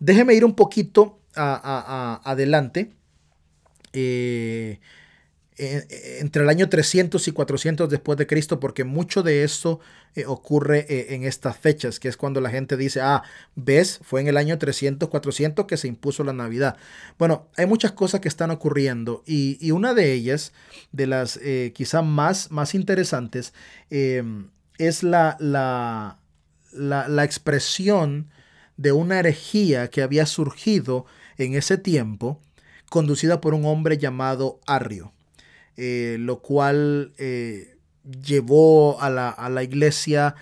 [0.00, 2.92] déjeme ir un poquito adelante
[5.58, 9.80] eh, entre el año 300 y 400 después de Cristo, porque mucho de esto
[10.14, 13.22] eh, ocurre eh, en estas fechas, que es cuando la gente dice, ah,
[13.54, 16.76] ves, fue en el año 300, 400 que se impuso la Navidad.
[17.18, 20.52] Bueno, hay muchas cosas que están ocurriendo y, una de ellas,
[20.92, 21.40] de las
[21.72, 23.54] quizá más, más interesantes,
[23.88, 26.18] es la, la,
[26.72, 28.28] la expresión
[28.76, 31.06] de una herejía que había surgido
[31.38, 32.40] en ese tiempo
[32.90, 35.12] conducida por un hombre llamado Arrio,
[35.76, 37.76] eh, lo cual eh,
[38.22, 40.34] llevó a la, iglesia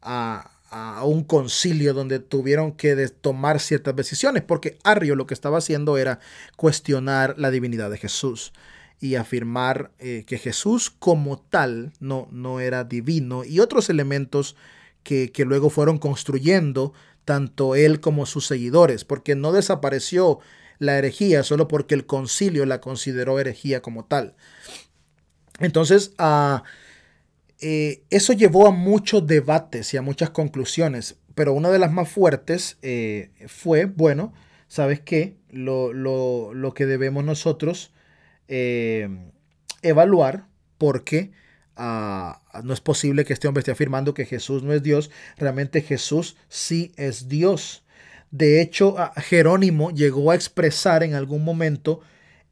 [0.00, 0.48] a,
[1.04, 6.18] un concilio donde tuvieron que tomar ciertas decisiones, porque Arrio lo que estaba haciendo era
[6.56, 8.52] cuestionar la divinidad de Jesús
[8.98, 14.56] y afirmar eh, que Jesús como tal no, no era divino y otros elementos
[15.02, 20.40] que, que luego fueron construyendo tanto él como sus seguidores, porque no desapareció
[20.78, 24.34] la herejía solo porque el concilio la consideró herejía como tal.
[25.60, 26.64] Entonces, ah,
[27.60, 32.08] eh, eso llevó a muchos debates y a muchas conclusiones, pero una de las más
[32.08, 34.32] fuertes eh, fue, bueno,
[34.66, 35.36] ¿sabes qué?
[35.50, 37.92] Lo, que debemos nosotros
[38.48, 39.08] eh,
[39.82, 40.46] evaluar
[40.78, 41.30] porque
[41.82, 45.10] no es posible que este hombre esté afirmando que Jesús no es Dios.
[45.36, 47.84] Realmente Jesús sí es Dios.
[48.30, 52.00] De hecho, Jerónimo llegó a expresar en algún momento,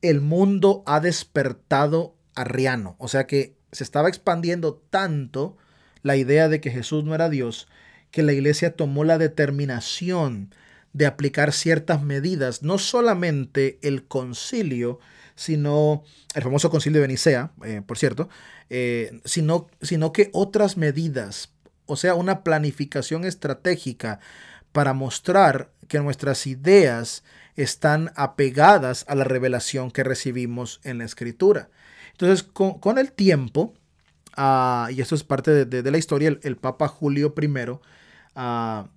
[0.02, 2.96] el mundo ha despertado arriano.
[2.98, 5.56] O sea que se estaba expandiendo tanto
[6.02, 7.68] la idea de que Jesús no era Dios,
[8.10, 10.54] que la iglesia tomó la determinación
[10.92, 14.98] de aplicar ciertas medidas, no solamente el concilio,
[15.40, 18.28] sino el famoso concilio de Nicea, eh, por cierto,
[18.68, 21.54] eh, sino, sino que otras medidas,
[21.86, 24.20] o sea, una planificación estratégica
[24.72, 27.24] para mostrar que nuestras ideas
[27.56, 31.70] están apegadas a la revelación que recibimos en la escritura.
[32.12, 33.72] Entonces, con, el tiempo,
[34.36, 37.48] ah, y esto es parte de, la historia, el, Papa Julio I
[38.34, 38.90] ah,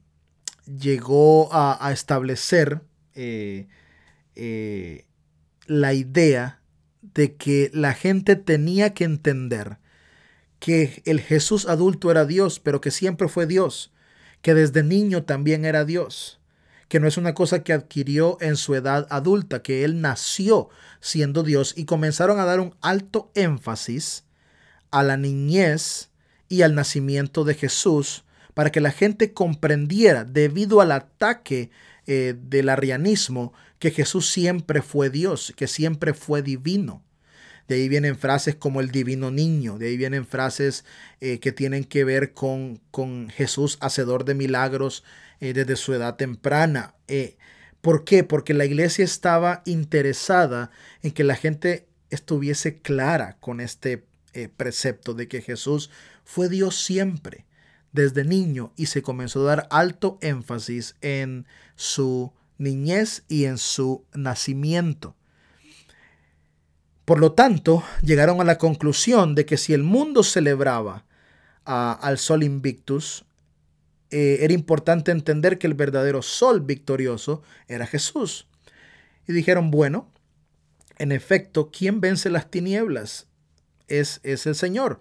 [0.66, 2.82] llegó a, establecer
[3.16, 3.70] eh,
[4.36, 5.06] eh,
[5.66, 6.62] la idea
[7.02, 9.78] de que la gente tenía que entender
[10.60, 13.94] que el Jesús adulto era Dios, pero que siempre fue Dios
[14.44, 16.40] que desde niño también era Dios,
[16.90, 21.44] que no es una cosa que adquirió en su edad adulta, que él nació siendo
[21.44, 24.26] Dios y comenzaron a dar un alto énfasis
[24.92, 26.12] a la niñez
[26.50, 31.72] y al nacimiento de Jesús para que la gente comprendiera debido al ataque
[32.06, 37.04] eh, del arrianismo que Jesús siempre fue Dios, que siempre fue divino.
[37.68, 40.86] De ahí vienen frases como el divino niño, de ahí vienen frases
[41.20, 45.04] eh, que tienen que ver con, con Jesús, hacedor de milagros
[45.42, 46.96] eh, desde su edad temprana.
[47.10, 47.36] Eh,
[47.82, 48.24] ¿Por qué?
[48.24, 54.06] Porque la iglesia estaba interesada en que la gente estuviese clara con este
[54.56, 55.90] precepto de que Jesús
[56.24, 57.46] fue Dios siempre,
[57.92, 64.06] desde niño, y se comenzó a dar alto énfasis en su niñez y en su
[64.14, 65.16] nacimiento.
[67.06, 71.06] Por lo tanto, llegaron a la conclusión de que si el mundo celebraba
[71.66, 73.26] al Sol Invictus,
[74.10, 78.48] eh, era importante entender que el verdadero Sol victorioso era Jesús.
[79.28, 80.12] Y dijeron, bueno,
[80.98, 83.28] en efecto, ¿quién vence las tinieblas?
[83.88, 85.00] Es, es el Señor.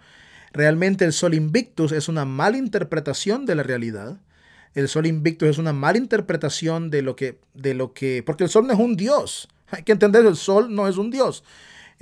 [0.53, 4.21] Realmente el Sol Invictus es una mala interpretación de la realidad.
[4.75, 8.51] El Sol Invictus es una mala interpretación de lo que, de lo que, porque el
[8.51, 9.49] Sol no es un Dios.
[9.71, 11.45] Hay que entender, el Sol no es un Dios.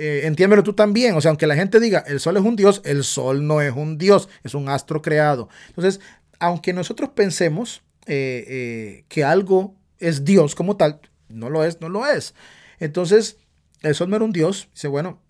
[0.03, 1.15] Eh, entiéndelo tú también.
[1.15, 3.77] O sea, aunque la gente diga el sol es un dios, el sol no es
[3.77, 5.51] un dios, es un astro creado.
[5.69, 6.01] Entonces,
[6.39, 11.91] aunque nosotros pensemos eh, eh, que algo es Dios como tal, no lo es, no
[11.91, 12.35] lo es.
[12.79, 13.37] Entonces,
[13.83, 14.69] el sol no era un Dios.
[14.73, 15.21] Dice, bueno,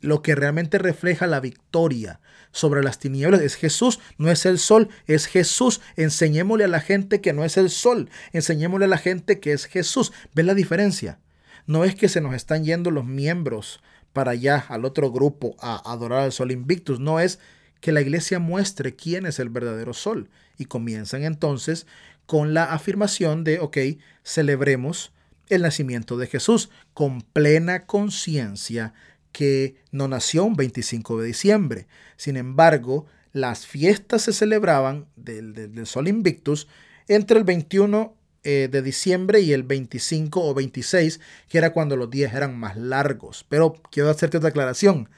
[0.00, 2.20] lo que realmente refleja la victoria
[2.52, 5.80] sobre las tinieblas es Jesús, no es el sol, es Jesús.
[5.96, 9.66] Enseñémosle a la gente que no es el sol, enseñémosle a la gente que es
[9.66, 10.12] Jesús.
[10.34, 11.18] ¿Ven la diferencia?
[11.66, 13.80] No es que se nos están yendo los miembros
[14.12, 17.00] para allá al otro grupo a adorar al sol invictus.
[17.00, 17.40] No es
[17.80, 20.30] que la iglesia muestre quién es el verdadero sol.
[20.56, 21.86] Y comienzan entonces
[22.26, 23.78] con la afirmación de, ok,
[24.22, 25.12] celebremos
[25.48, 28.94] el nacimiento de Jesús con plena conciencia
[29.34, 31.88] que no nació un 25 de diciembre.
[32.16, 36.68] Sin embargo, las fiestas se celebraban del, Sol Invictus
[37.08, 41.18] entre el 21 eh, de diciembre y el 25 o 26,
[41.48, 43.44] que era cuando los días eran más largos.
[43.48, 45.10] Pero quiero hacerte otra aclaración.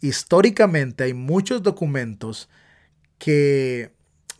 [0.00, 2.48] Históricamente hay muchos documentos
[3.18, 3.90] que,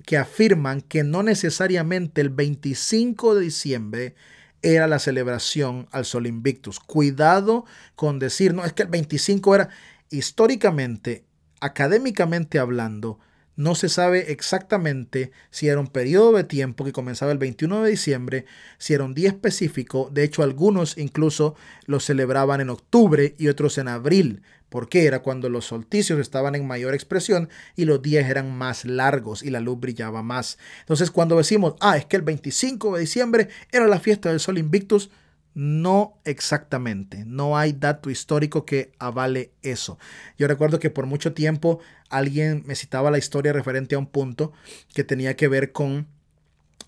[0.06, 4.14] que afirman que no necesariamente el 25 de diciembre
[4.62, 6.80] era la celebración al Sol Invictus.
[6.80, 9.68] Cuidado con decir, no, es que el 25 era
[10.10, 11.24] históricamente,
[11.60, 13.18] académicamente hablando,
[13.58, 17.90] no se sabe exactamente si era un periodo de tiempo que comenzaba el 21 de
[17.90, 18.44] diciembre,
[18.78, 20.10] si era un día específico.
[20.12, 25.48] De hecho, algunos incluso lo celebraban en octubre y otros en abril, porque era cuando
[25.48, 29.80] los solsticios estaban en mayor expresión y los días eran más largos y la luz
[29.80, 30.58] brillaba más.
[30.80, 34.58] Entonces, cuando decimos, ah, es que el 25 de diciembre era la fiesta del Sol
[34.58, 35.10] Invictus,
[35.54, 39.98] no exactamente, no hay dato histórico que avale eso.
[40.38, 44.52] Yo recuerdo que por mucho tiempo alguien me citaba la historia referente a un punto
[44.94, 46.06] que tenía que ver con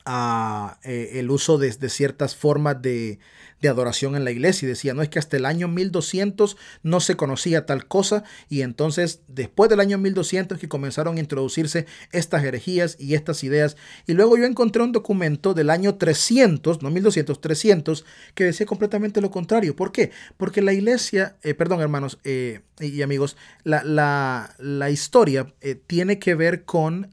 [0.05, 3.19] ah, eh, el uso de, ciertas formas de,
[3.61, 7.01] de adoración en la iglesia y decía, no es que hasta el año 1200 no
[7.01, 12.45] se conocía tal cosa y entonces después del año 1200 que comenzaron a introducirse estas
[12.45, 17.41] herejías y estas ideas y luego yo encontré un documento del año 300, no 1200,
[17.41, 19.77] 300 que decía completamente lo contrario.
[19.77, 20.11] ¿Por qué?
[20.37, 26.35] Porque la iglesia, eh, perdón hermanos eh, y amigos, la, la, historia eh, tiene que
[26.35, 27.11] ver con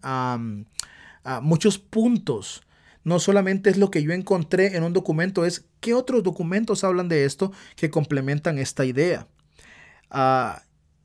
[1.41, 2.63] muchos puntos
[3.07, 7.07] no solamente es lo que yo encontré en un documento, es qué otros documentos hablan
[7.07, 9.29] de esto que complementan esta idea.
[10.09, 10.63] Ah,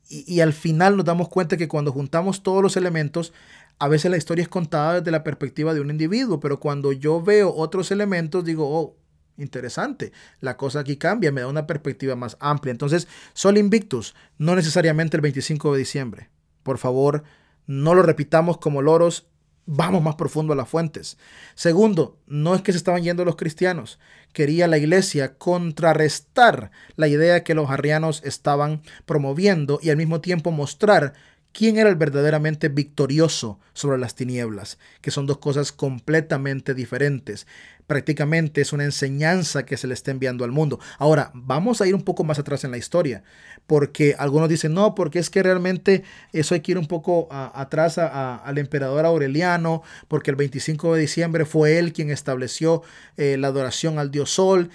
[0.09, 3.31] y, al final nos damos cuenta que cuando juntamos todos los elementos,
[3.79, 7.21] a veces la historia es contada desde la perspectiva de un individuo, pero cuando yo
[7.21, 8.97] veo otros elementos, digo, oh,
[9.37, 10.11] interesante,
[10.41, 12.71] la cosa aquí cambia, me da una perspectiva más amplia.
[12.71, 16.29] Entonces, Sol Invictus, no necesariamente el 25 de diciembre.
[16.63, 17.23] Por favor,
[17.65, 19.29] no lo repitamos como loros
[19.65, 21.17] Vamos más profundo a las fuentes.
[21.55, 23.97] Segundo, no es que se estaban yendo los cristianos.
[24.33, 30.51] Quería la iglesia contrarrestar la idea que los arrianos estaban promoviendo y al mismo tiempo
[30.51, 31.13] mostrar
[31.53, 37.47] quién era el verdaderamente victorioso sobre las tinieblas, que son dos cosas completamente diferentes.
[37.87, 40.79] Prácticamente es una enseñanza que se le está enviando al mundo.
[40.97, 43.23] Ahora, vamos a ir un poco más atrás en la historia,
[43.67, 47.97] porque algunos dicen, no, porque es que realmente eso hay que ir un poco atrás
[47.97, 52.83] al emperador Aureliano, porque el 25 de diciembre fue él quien estableció
[53.17, 54.69] eh, la adoración al dios Sol.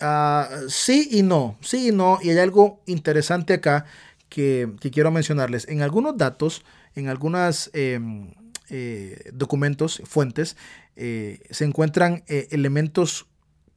[0.00, 3.84] Ah, sí y no, sí y no, y hay algo interesante acá
[4.28, 5.66] que, quiero mencionarles.
[5.68, 8.30] En algunos datos, en algunos em,
[8.70, 10.56] eh, documentos, fuentes,
[10.94, 13.26] eh, se encuentran eh, elementos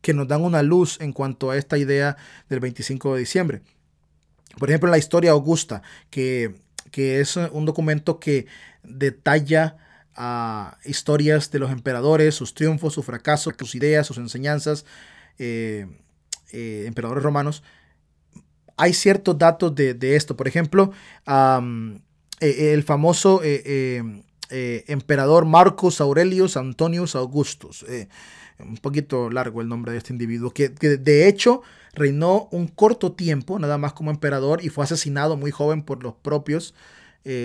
[0.01, 2.17] que nos dan una luz en cuanto a esta idea
[2.49, 3.61] del 25 de diciembre.
[4.59, 6.55] Por ejemplo, la historia Augusta, que,
[6.93, 8.47] es un documento que
[8.83, 9.77] detalla
[10.83, 14.85] historias de los emperadores, sus triunfos, sus fracasos, sus ideas, sus enseñanzas,
[16.51, 17.63] emperadores romanos
[18.77, 20.35] hay ciertos datos de, esto.
[20.35, 20.91] Por ejemplo,
[22.39, 23.41] el famoso
[24.51, 27.85] eh, emperador Marcus Aurelius Antonius Augustus.
[28.59, 31.61] un poquito largo el nombre de este individuo, que, de hecho
[31.93, 36.13] reinó un corto tiempo, nada más como emperador, y fue asesinado muy joven por los
[36.13, 36.73] propios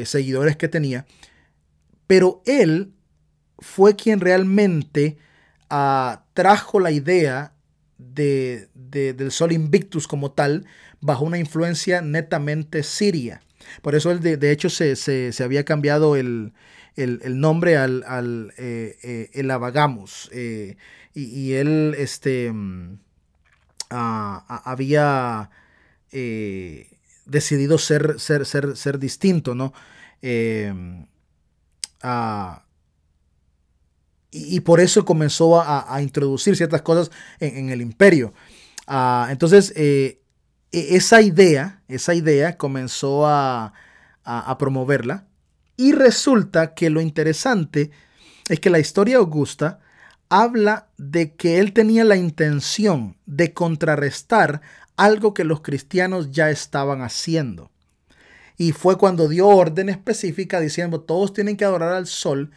[0.04, 1.06] seguidores que tenía.
[2.06, 2.92] Pero él
[3.58, 5.16] fue quien realmente
[5.70, 7.54] ah, trajo la idea
[7.98, 10.66] de, del Sol Invictus como tal
[11.00, 13.42] bajo una influencia netamente siria.
[13.82, 16.52] Por eso él de, hecho se, había cambiado el,
[16.96, 20.30] nombre al, al eh, eh, el Abagamus.
[20.32, 20.76] Eh,
[21.14, 22.98] y, él este, mm,
[23.88, 25.50] había
[27.26, 29.72] decidido ser, ser, ser, ser distinto, ¿no?
[34.30, 38.34] y, por eso comenzó a, introducir ciertas cosas en, el imperio.
[38.86, 40.20] Ah, entonces, e,
[40.72, 43.72] esa idea, esa idea comenzó a,
[44.58, 45.26] promoverla
[45.76, 47.90] y resulta que lo interesante
[48.48, 49.80] es que la historia augusta
[50.28, 54.60] habla de que él tenía la intención de contrarrestar
[54.96, 57.70] algo que los cristianos ya estaban haciendo.
[58.56, 62.50] Y fue cuando dio orden específica diciendo todos tienen que adorar al sol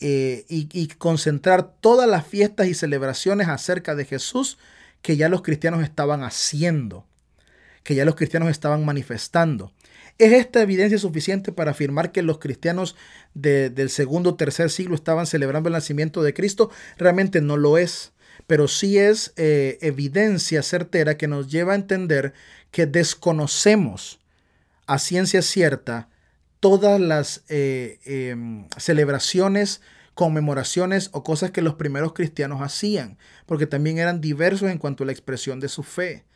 [0.00, 4.58] eh, y, concentrar todas las fiestas y celebraciones acerca de Jesús
[5.02, 7.06] que ya los cristianos estaban haciendo,
[7.84, 9.72] que ya los cristianos estaban manifestando.
[10.20, 12.94] ¿Es esta evidencia suficiente para afirmar que los cristianos
[13.32, 16.70] del segundo o tercer siglo estaban celebrando el nacimiento de Cristo?
[16.98, 18.12] Realmente no lo es,
[18.46, 22.34] pero sí es eh, evidencia certera que nos lleva a entender
[22.70, 24.20] que desconocemos
[24.86, 26.10] a ciencia cierta
[26.60, 29.80] todas las eh, em, celebraciones,
[30.12, 33.16] conmemoraciones o cosas que los primeros cristianos hacían,
[33.46, 36.26] porque también eran diversos en cuanto a la expresión de su fe.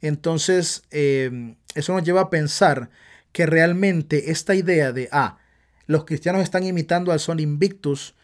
[0.00, 2.88] Entonces, em, eso nos lleva a pensar
[3.36, 5.36] que realmente esta idea de, ah,
[5.86, 8.14] los cristianos están imitando al Sol Invictus,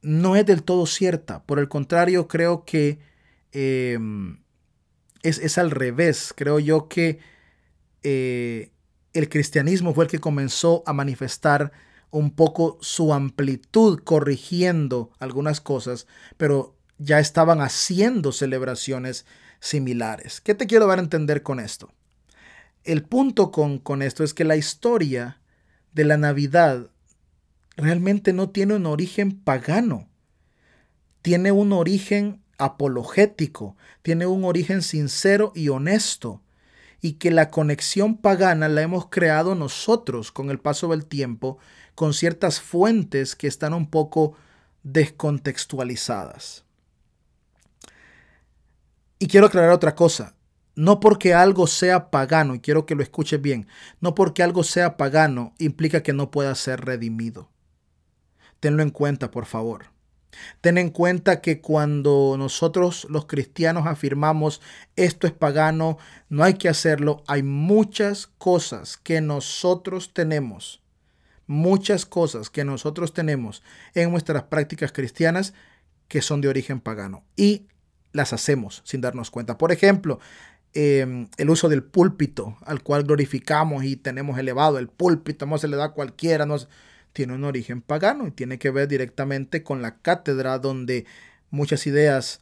[0.00, 1.44] no es del todo cierta.
[1.44, 2.98] Por el contrario, creo que
[3.52, 4.42] em,
[5.22, 6.34] es, es, al revés.
[6.36, 7.20] Creo yo que
[8.02, 8.72] eh,
[9.12, 11.70] el cristianismo fue el que comenzó a manifestar
[12.10, 19.24] un poco su amplitud, corrigiendo algunas cosas, pero ya estaban haciendo celebraciones
[19.60, 20.40] similares.
[20.40, 21.92] ¿Qué te quiero dar a entender con esto?
[22.84, 25.40] El punto con, con esto es que la historia
[25.92, 26.90] de la Navidad
[27.76, 30.08] realmente no tiene un origen pagano,
[31.22, 36.42] tiene un origen apologético, tiene un origen sincero y honesto
[37.00, 41.58] y que la conexión pagana la hemos creado nosotros con el paso del tiempo,
[41.94, 44.34] con ciertas fuentes que están un poco
[44.84, 46.64] descontextualizadas.
[49.18, 50.34] Y quiero aclarar otra cosa.
[50.74, 53.66] No porque algo sea pagano, y quiero que lo escuches bien,
[54.00, 57.50] no porque algo sea pagano implica que no pueda ser redimido.
[58.60, 59.92] Tenlo en cuenta, por favor.
[60.60, 64.60] Ten en cuenta que cuando nosotros los cristianos afirmamos
[64.96, 65.98] esto es pagano,
[66.28, 70.80] no hay que hacerlo, hay muchas cosas que nosotros tenemos,
[71.46, 73.62] muchas cosas que nosotros tenemos
[73.94, 75.52] en nuestras prácticas cristianas
[76.08, 77.66] que son de origen pagano y
[78.12, 79.58] las hacemos sin darnos cuenta.
[79.58, 80.20] Por ejemplo,
[80.74, 85.68] em, el uso del púlpito al cual glorificamos y tenemos elevado el púlpito, no se
[85.68, 86.56] le da a cualquiera, no
[87.12, 91.04] tiene un origen pagano y tiene que ver directamente con la cátedra donde
[91.50, 92.40] muchas ideas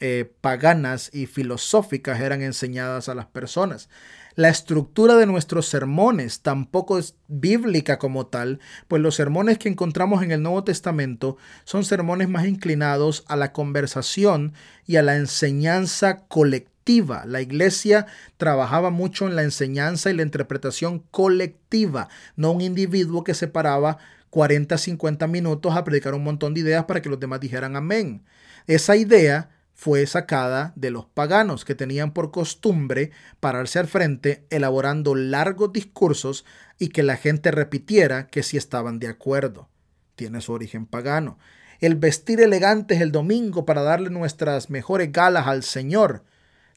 [0.00, 3.88] eh, paganas y filosóficas eran enseñadas a las personas.
[4.36, 8.58] La estructura de nuestros sermones tampoco es bíblica como tal,
[8.88, 13.52] pues los sermones que encontramos en el Nuevo Testamento son sermones más inclinados a la
[13.52, 14.52] conversación
[14.86, 17.22] y a la enseñanza colectiva.
[17.26, 18.06] La iglesia
[18.36, 23.98] trabajaba mucho en la enseñanza y la interpretación colectiva, no un individuo que se paraba
[24.30, 28.24] 40, 50 minutos a predicar un montón de ideas para que los demás dijeran amén.
[28.66, 33.10] Esa idea fue sacada de los paganos que tenían por costumbre
[33.40, 36.44] pararse al frente elaborando largos discursos
[36.78, 39.68] y que la gente repitiera que si estaban de acuerdo.
[40.14, 41.38] Tiene su origen pagano.
[41.80, 46.24] El vestir elegantes el domingo para darle nuestras mejores galas al Señor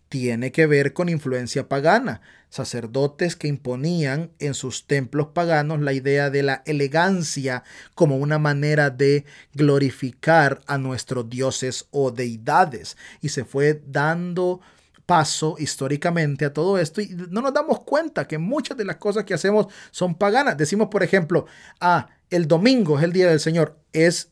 [0.10, 6.30] tiene que ver con influencia pagana, sacerdotes que imponían en sus templos paganos la idea
[6.30, 12.98] de la elegancia como una manera de glorificar a nuestros dioses o deidades.
[13.22, 14.62] Y se fue dando
[15.06, 19.24] paso históricamente a todo esto y no nos damos cuenta que muchas de las cosas
[19.24, 20.58] que hacemos son paganas.
[20.58, 21.46] Decimos, por ejemplo,
[21.80, 23.80] ah, el domingo es el día del Señor.
[23.94, 24.32] Es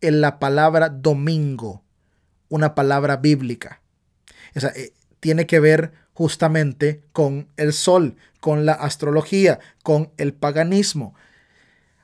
[0.00, 1.84] en la palabra domingo,
[2.48, 3.80] una palabra bíblica.
[4.54, 10.34] O sea, eh, tiene que ver justamente con el sol, con la astrología, con el
[10.34, 11.14] paganismo.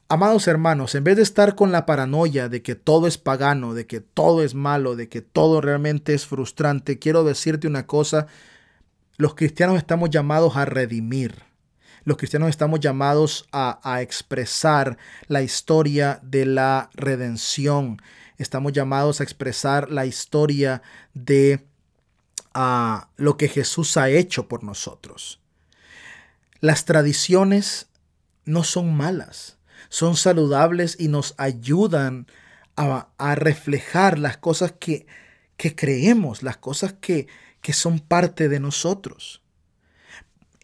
[0.09, 3.87] Amados hermanos, en vez de estar con la paranoia de que todo es pagano, de
[3.87, 8.27] que todo es malo, de que todo realmente es frustrante, quiero decirte una cosa,
[9.19, 11.43] los cristianos estamos llamados a redimir.
[12.05, 14.97] Los cristianos estamos llamados a, a expresar
[15.29, 18.01] la historia de la redención.
[18.39, 20.81] Estamos llamados a expresar la historia
[21.13, 21.67] de
[22.59, 25.41] a lo que Jesús ha hecho por nosotros.
[26.61, 27.89] Las tradiciones
[28.47, 29.59] no son malas,
[29.91, 32.27] son saludables y nos ayudan
[32.77, 35.07] a, reflejar las cosas que,
[35.59, 37.27] que, creemos, las cosas que,
[37.61, 39.43] que son parte de nosotros.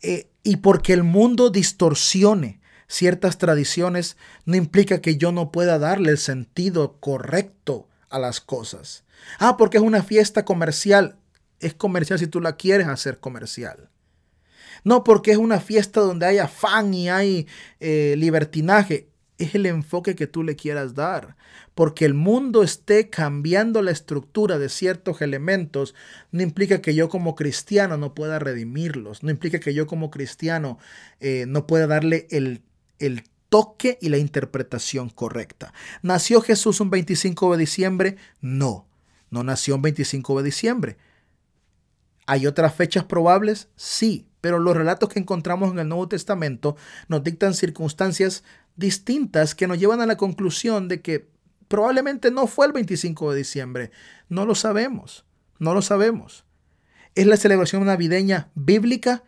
[0.01, 4.17] Eh, y porque el mundo distorsione ciertas tradiciones,
[4.47, 9.05] no implica que yo no pueda darle el sentido correcto a las cosas.
[9.39, 11.19] Ah, porque es una fiesta comercial.
[11.63, 13.89] Es comercial si tú la quieres hacer comercial.
[14.85, 17.47] No porque es una fiesta donde hay afán y hay
[17.81, 19.09] eh, libertinaje.
[19.39, 21.37] Es el enfoque que tú le quieras dar.
[21.75, 25.95] Porque el mundo esté cambiando la estructura de ciertos elementos
[26.31, 29.23] no implica que yo como cristiano no pueda redimirlos.
[29.23, 30.79] No implica que yo como cristiano
[31.21, 32.63] eh, no pueda darle el,
[32.99, 35.73] el toque y la interpretación correcta.
[36.03, 38.17] ¿Nació Jesús un 25 de diciembre?
[38.41, 38.89] No,
[39.31, 40.97] no nació un 25 de diciembre.
[42.27, 43.69] ¿Hay otras fechas probables?
[43.77, 46.77] Sí, pero los relatos que encontramos en el Nuevo Testamento
[47.09, 48.45] nos dictan circunstancias
[48.77, 51.29] distintas que nos llevan a la conclusión de que
[51.69, 53.91] probablemente no fue el 25 de diciembre.
[54.29, 55.25] No lo sabemos,
[55.59, 56.45] no lo sabemos.
[57.15, 59.23] ¿Es la celebración navideña bíblica?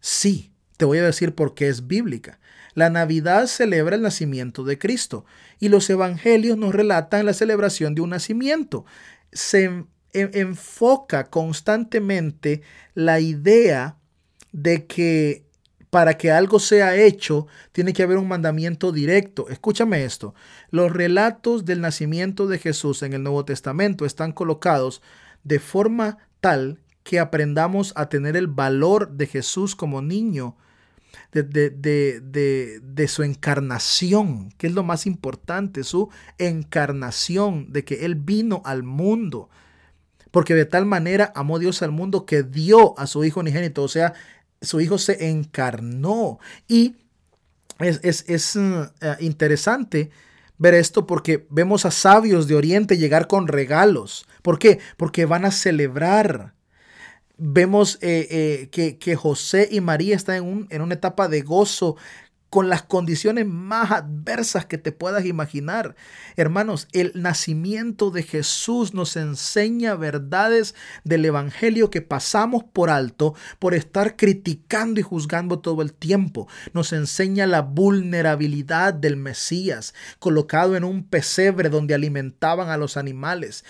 [0.00, 2.38] Sí, te voy a decir por qué es bíblica.
[2.74, 5.24] La Navidad celebra el nacimiento de Cristo
[5.58, 8.84] y los evangelios nos relatan la celebración de un nacimiento.
[9.32, 12.62] Se enfoca constantemente
[12.94, 13.96] la idea
[14.52, 15.48] de que
[15.90, 19.48] para que algo sea hecho, tiene que haber un mandamiento directo.
[19.48, 20.34] Escúchame esto.
[20.70, 25.00] Los relatos del nacimiento de Jesús en el Nuevo Testamento están colocados
[25.44, 30.56] de forma tal que aprendamos a tener el valor de Jesús como niño,
[31.32, 38.14] de, de, de, su encarnación, que es lo más importante, su encarnación, de que Él
[38.14, 39.48] vino al mundo.
[40.30, 43.88] Porque de tal manera amó Dios al mundo que dio a su Hijo unigénito, o
[43.88, 44.14] sea,
[44.60, 46.38] su Hijo se encarnó.
[46.66, 46.96] Y
[47.78, 48.88] es, es, uh,
[49.20, 50.10] interesante
[50.58, 54.26] ver esto porque vemos a sabios de Oriente llegar con regalos.
[54.42, 54.80] ¿Por qué?
[54.96, 56.54] Porque van a celebrar.
[57.36, 61.42] Vemos eh, eh, que, que, José y María están en, un, en una etapa de
[61.42, 61.96] gozo
[62.50, 65.96] con las condiciones más adversas que te puedas imaginar.
[66.36, 70.74] Hermanos, el nacimiento de Jesús nos enseña verdades
[71.04, 76.48] del Evangelio que pasamos por alto por estar criticando y juzgando todo el tiempo.
[76.72, 83.64] Nos enseña la vulnerabilidad del Mesías, colocado en un pesebre donde alimentaban a los animales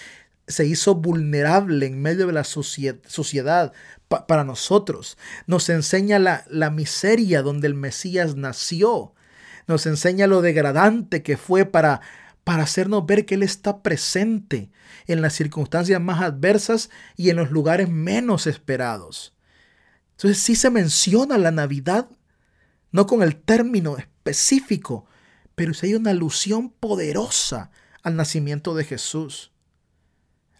[0.48, 3.72] se hizo vulnerable en medio de la sociedad
[4.08, 5.18] para nosotros.
[5.46, 9.14] Nos enseña la, la miseria donde el Mesías nació.
[9.66, 12.00] Nos enseña lo degradante que fue para,
[12.44, 14.70] para hacernos ver que Él está presente
[15.06, 19.34] en las circunstancias más adversas y en los lugares menos esperados.
[20.12, 22.08] Entonces sí se menciona la Navidad,
[22.90, 25.06] no con el término específico,
[25.54, 27.70] pero sí hay una alusión poderosa
[28.02, 29.52] al nacimiento de Jesús.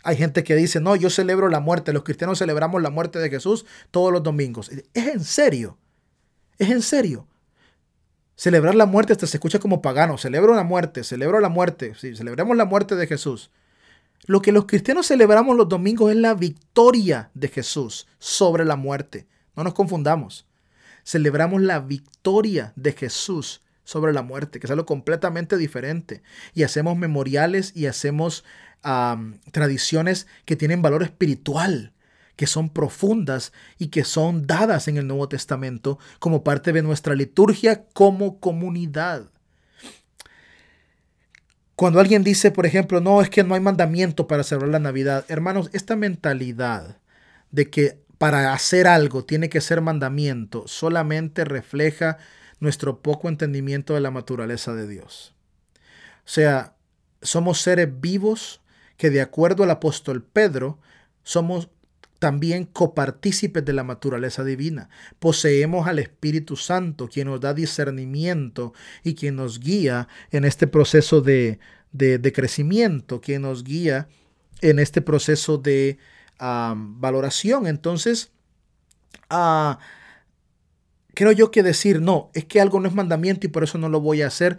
[0.09, 3.29] Hay gente que dice, no, yo celebro la muerte, los cristianos celebramos la muerte de
[3.29, 4.71] Jesús todos los domingos.
[4.95, 5.77] Es en serio,
[6.57, 7.27] es en serio.
[8.35, 10.17] Celebrar la muerte hasta se escucha como pagano.
[10.17, 11.93] Celebro la muerte, celebro la muerte.
[11.95, 13.51] Sí, celebramos la muerte de Jesús.
[14.25, 19.27] Lo que los cristianos celebramos los domingos es la victoria de Jesús sobre la muerte.
[19.57, 20.47] No nos confundamos.
[21.05, 26.23] Celebramos la victoria de Jesús sobre la muerte, que es algo completamente diferente.
[26.53, 28.45] Y hacemos memoriales y hacemos
[29.51, 31.95] tradiciones que tienen valor espiritual,
[32.37, 37.15] que son profundas y que son dadas en el Nuevo Testamento como parte de nuestra
[37.15, 39.31] liturgia como comunidad.
[41.75, 45.25] Cuando alguien dice, por ejemplo, no, es que no hay mandamiento para celebrar la Navidad,
[45.29, 46.99] hermanos, esta mentalidad
[47.53, 52.19] de que para hacer algo tiene que ser mandamiento solamente refleja
[52.61, 55.35] nuestro poco entendimiento de la naturaleza de Dios.
[56.19, 56.75] O sea,
[57.23, 58.61] somos seres vivos
[58.97, 60.79] que de acuerdo al apóstol Pedro,
[61.23, 61.69] somos
[62.19, 64.91] también copartícipes de la naturaleza divina.
[65.21, 71.21] Poseemos al Espíritu Santo, quien nos da discernimiento y quien nos guía en este proceso
[71.21, 71.61] de,
[72.35, 74.09] crecimiento, quien nos guía
[74.61, 75.99] en este proceso de
[76.39, 77.69] valoración.
[77.69, 78.33] Entonces,
[79.31, 79.75] uh,
[81.15, 83.89] creo yo que decir, no, es que algo no es mandamiento y por eso no
[83.89, 84.59] lo voy a hacer,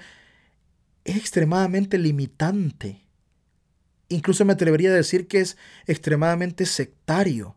[1.04, 3.06] es extremadamente limitante.
[4.10, 7.56] Incluso me atrevería a decir que es extremadamente sectario.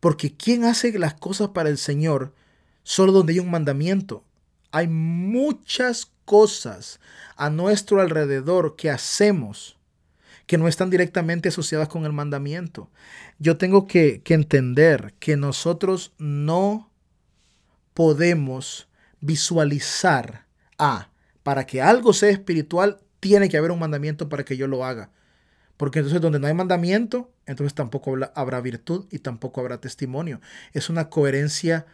[0.00, 2.34] Porque ¿quién hace las cosas para el Señor
[2.82, 4.24] solo donde hay un mandamiento?
[4.70, 7.00] Hay muchas cosas
[7.36, 9.76] a nuestro alrededor que hacemos
[10.46, 12.90] que no están directamente asociadas con el mandamiento.
[13.38, 16.91] Yo tengo que, que entender que nosotros no
[17.94, 18.88] podemos
[19.20, 20.46] visualizar,
[20.78, 21.10] ah,
[21.42, 25.10] para que algo sea espiritual, tiene que haber un mandamiento para que yo lo haga.
[25.76, 30.40] Porque entonces donde no hay mandamiento, entonces tampoco habrá virtud y tampoco habrá testimonio.
[30.72, 31.86] Es una coherencia,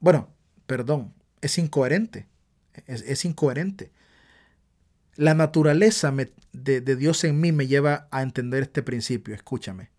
[0.00, 0.30] bueno,
[0.66, 2.26] perdón, es incoherente.
[2.86, 3.90] Es, incoherente.
[5.14, 6.12] La naturaleza
[6.52, 9.34] de, de Dios en mí me lleva a entender este principio.
[9.34, 9.90] Escúchame.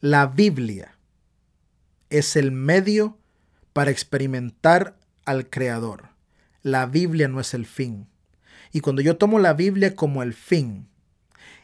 [0.00, 0.98] La Biblia
[2.10, 3.18] es el medio
[3.74, 4.96] para experimentar
[5.26, 6.08] al Creador.
[6.62, 8.06] La Biblia no es el fin.
[8.72, 10.88] Y cuando yo tomo la Biblia como el fin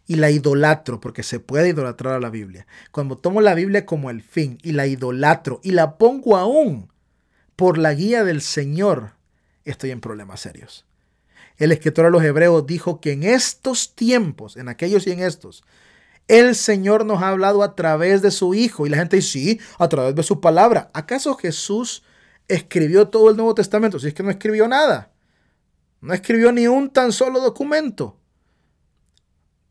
[0.06, 4.10] y la idolatro, porque se puede idolatrar a la Biblia, cuando tomo la Biblia como
[4.10, 6.92] el fin y la idolatro y la pongo aún
[7.56, 9.12] por la guía del Señor,
[9.64, 10.84] estoy en problemas serios.
[11.58, 15.62] El escritor a los hebreos dijo que en estos tiempos, en aquellos y en estos,
[16.30, 18.86] el Señor nos ha hablado a través de su Hijo.
[18.86, 20.88] Y la gente dice, sí, a través de su palabra.
[20.94, 22.04] ¿Acaso Jesús
[22.46, 23.98] escribió todo el Nuevo Testamento?
[23.98, 25.10] Si es que no escribió nada.
[26.00, 28.16] No escribió ni un tan solo documento.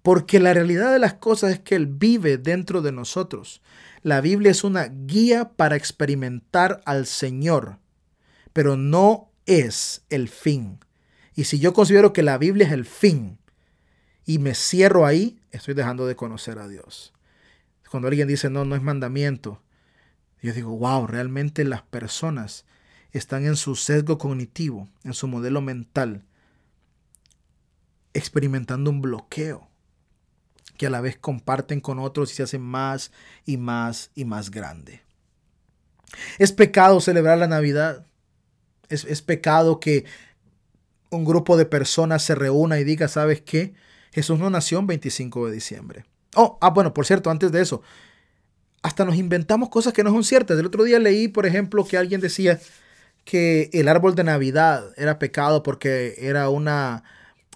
[0.04, 3.62] Porque la realidad de las cosas es que Él vive dentro de nosotros.
[4.02, 7.80] La Biblia es una guía para experimentar al Señor,
[8.52, 10.80] pero no es el fin.
[11.36, 13.40] Y si yo considero que la Biblia es el fin
[14.30, 17.14] y me cierro ahí, estoy dejando de conocer a Dios.
[17.90, 19.60] Cuando alguien dice, no, no es mandamiento,
[20.40, 22.64] yo digo, wow, realmente las personas
[23.12, 26.26] están en su sesgo cognitivo, en su modelo mental,
[28.14, 29.68] experimentando un bloqueo
[30.78, 33.12] que a la vez comparten con otros y se hacen más
[33.48, 35.02] y más y más grande.
[36.38, 38.06] Es pecado celebrar la Navidad.
[38.90, 40.06] Es, es pecado que
[41.10, 43.74] un grupo de personas se reúna y diga, ¿sabes qué?
[44.12, 46.06] Jesús no nació el 25 de diciembre.
[46.36, 47.82] Oh, ah, bueno, por cierto, antes de eso,
[48.82, 50.58] hasta nos inventamos cosas que no son ciertas.
[50.60, 52.60] El otro día leí, por ejemplo, que alguien decía
[53.26, 57.04] que el árbol de Navidad era pecado porque era una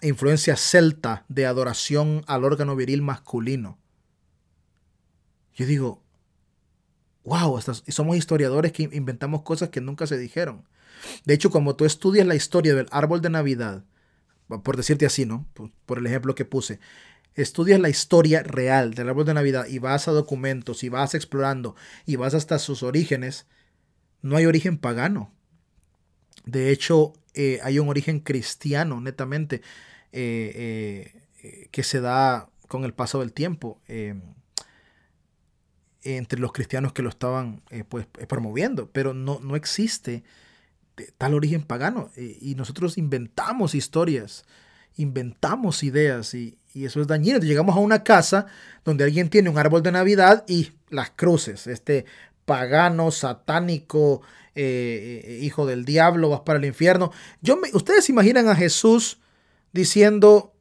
[0.02, 3.80] influencia celta de adoración al órgano viril masculino.
[5.56, 6.04] Yo digo,
[7.24, 10.68] wow, somos historiadores que inventamos cosas que nunca se dijeron.
[11.26, 13.84] De hecho, como tú estudias la historia del árbol de Navidad,
[14.48, 15.48] por decirte así, ¿no?
[15.86, 16.80] Por, el ejemplo que puse,
[17.36, 21.76] estudias la historia real del árbol de Navidad y vas a documentos y vas explorando
[22.06, 23.48] y vas hasta sus orígenes,
[24.22, 25.34] no hay origen pagano.
[26.46, 29.62] De hecho, eh, hay un origen cristiano, netamente,
[30.12, 33.82] eh, eh, que se da con el paso del tiempo
[36.04, 40.24] entre los cristianos que lo estaban pues, promoviendo, pero no, no existe
[41.18, 42.10] tal origen pagano.
[42.16, 44.46] Y, nosotros inventamos historias,
[44.96, 47.40] inventamos ideas y, eso es dañino.
[47.40, 48.48] Llegamos a una casa
[48.84, 52.06] donde alguien tiene un árbol de Navidad y las cruces, este
[52.46, 54.22] pagano, satánico,
[54.56, 57.12] eh, eh, hijo del diablo, vas para el infierno.
[57.42, 59.20] Yo me, Ustedes imaginan a Jesús
[59.72, 60.54] diciendo,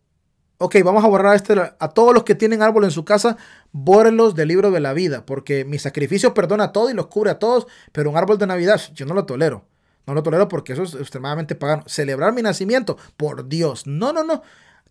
[0.59, 3.37] ok, vamos a borrar este, a todos los que tienen árbol en su casa,
[3.73, 7.31] bórrenlos del libro de la vida, porque mi sacrificio perdona a todos y los cubre
[7.31, 9.65] a todos, pero un árbol de Navidad yo no lo tolero.
[10.07, 11.85] No lo tolero porque eso es extremadamente pagano.
[11.87, 13.87] Celebrar mi nacimiento, por Dios.
[13.87, 14.43] No, no, no.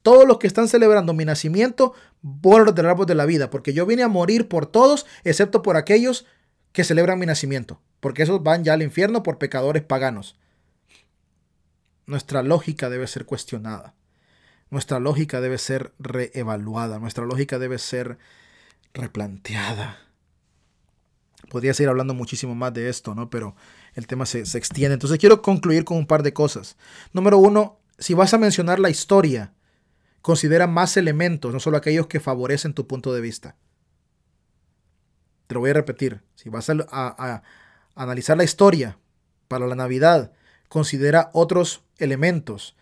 [0.02, 3.86] Todos los que están celebrando mi nacimiento, borro del árbol de la vida, porque yo
[3.86, 6.26] vine a morir por todos, excepto por aquellos
[6.72, 10.38] que celebran mi nacimiento, porque esos van ya al infierno por pecadores paganos.
[12.08, 13.94] Nuestra lógica debe ser cuestionada.
[14.72, 16.98] Nuestra lógica debe ser reevaluada.
[16.98, 18.18] Nuestra lógica debe ser
[18.94, 20.00] replanteada.
[21.50, 23.30] Podría seguir hablando muchísimo más de esto, ¿no?
[23.30, 23.56] Pero
[23.94, 24.94] el tema se, extiende.
[24.94, 26.78] Entonces quiero concluir con un par de cosas.
[27.14, 29.54] Número uno, si vas a mencionar la historia,
[30.22, 33.56] considera más elementos, no solo aquellos que favorecen tu punto de vista.
[35.48, 36.22] Te lo voy a repetir.
[36.36, 37.44] Si vas a, a
[37.96, 38.98] analizar la historia
[39.48, 40.32] para la Navidad,
[40.70, 42.78] considera otros elementos,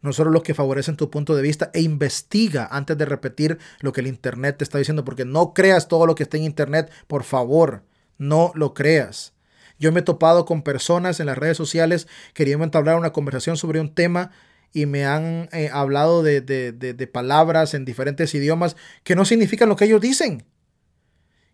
[0.00, 3.92] no solo los que favorecen tu punto de vista, e investiga antes de repetir lo
[3.92, 6.90] que el Internet te está diciendo, porque no creas todo lo que está en Internet,
[7.06, 7.82] por favor,
[8.16, 9.33] no lo creas.
[9.78, 13.80] Yo me he topado con personas en las redes sociales queriendo entablar una conversación sobre
[13.80, 14.30] un tema
[14.72, 19.76] y me han eh, hablado de, de, palabras en diferentes idiomas que no significan lo
[19.76, 20.44] que ellos dicen.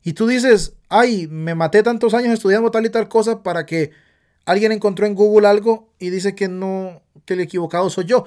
[0.03, 3.91] Y tú dices, ay, me maté tantos años estudiando tal y tal cosa para que
[4.47, 8.25] alguien encontró en Google algo y dice que no, que el equivocado soy yo.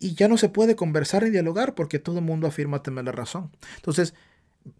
[0.00, 3.12] Y ya no se puede conversar ni dialogar porque todo el mundo afirma tener la
[3.12, 3.52] razón.
[3.76, 4.14] Entonces,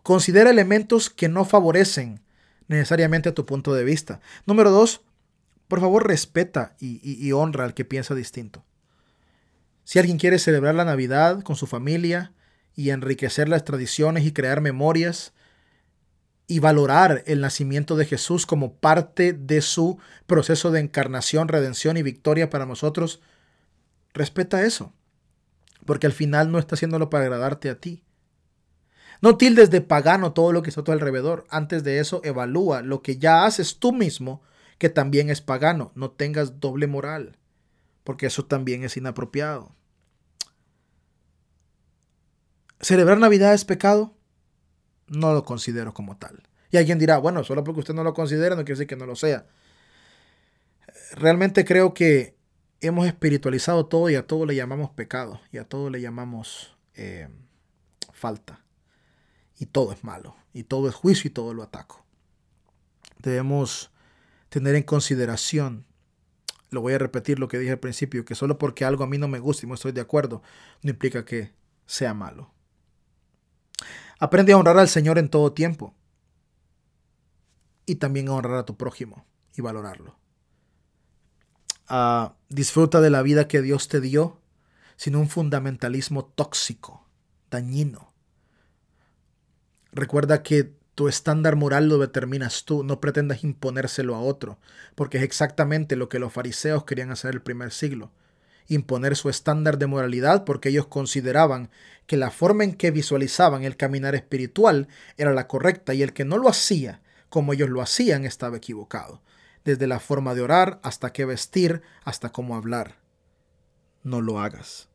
[0.03, 2.24] considera elementos que no favorecen
[2.68, 4.20] necesariamente a tu punto de vista.
[4.46, 5.02] Número dos,
[5.68, 8.64] por favor respeta y, honra al que piensa distinto.
[9.84, 12.32] Si alguien quiere celebrar la Navidad con su familia
[12.74, 15.32] y enriquecer las tradiciones y crear memorias
[16.46, 22.02] y valorar el nacimiento de Jesús como parte de su proceso de encarnación, redención y
[22.02, 23.20] victoria para nosotros,
[24.12, 24.92] respeta eso,
[25.86, 28.04] porque al final no está haciéndolo para agradarte a ti.
[29.25, 31.47] No tildes de pagano todo lo que está a tu alrededor.
[31.49, 34.43] Antes de eso, evalúa lo que ya haces tú mismo,
[34.77, 35.93] que también es pagano.
[35.95, 37.39] No tengas doble moral,
[38.03, 39.75] porque eso también es inapropiado.
[42.81, 44.14] ¿Celebrar Navidad es pecado?
[45.07, 46.43] No lo considero como tal.
[46.70, 49.07] Y alguien dirá, bueno, solo porque usted no lo considera no quiere decir que no
[49.07, 49.47] lo sea.
[51.12, 52.37] Realmente creo que
[52.83, 57.31] hemos espiritualizado todo y a todo le llamamos pecado y a todo le llamamos eh,
[58.12, 58.63] falta.
[59.64, 62.04] Y todo es malo, y todo es juicio y todo lo ataco.
[63.20, 63.90] Debemos
[64.50, 65.86] tener en consideración,
[66.68, 69.16] lo voy a repetir lo que dije al principio, que solo porque algo a mí
[69.16, 70.42] no me gusta y no estoy de acuerdo,
[70.82, 71.54] no implica que
[71.86, 72.52] sea malo.
[74.18, 75.94] Aprende a honrar al Señor en todo tiempo
[77.86, 79.24] y también a honrar a tu prójimo
[79.56, 80.18] y valorarlo.
[81.88, 84.42] Ah, disfruta de la vida que Dios te dio
[84.96, 87.08] sin un fundamentalismo tóxico,
[87.50, 88.13] dañino.
[89.95, 94.59] Recuerda que tu estándar moral lo determinas tú, no pretendas imponérselo a otro,
[94.95, 98.12] porque es exactamente lo que los fariseos querían hacer el primer siglo
[98.66, 101.70] imponer su estándar de moralidad porque ellos consideraban
[102.07, 106.24] que la forma en que visualizaban el caminar espiritual era la correcta y el que
[106.24, 109.20] no lo hacía como ellos lo hacían estaba equivocado,
[109.64, 112.99] desde la forma de orar hasta qué vestir, hasta cómo hablar.
[114.05, 114.88] No lo hagas.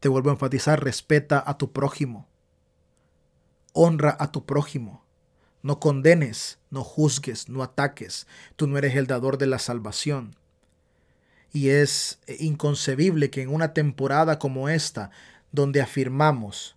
[0.00, 2.27] Te vuelvo a enfatizar, respeta a tu prójimo.
[3.80, 5.04] Honra a tu prójimo.
[5.62, 8.26] No condenes, no juzgues, no ataques.
[8.56, 10.34] Tú no eres el dador de la salvación.
[11.52, 15.12] Y es inconcebible que en una temporada como esta,
[15.52, 16.74] donde afirmamos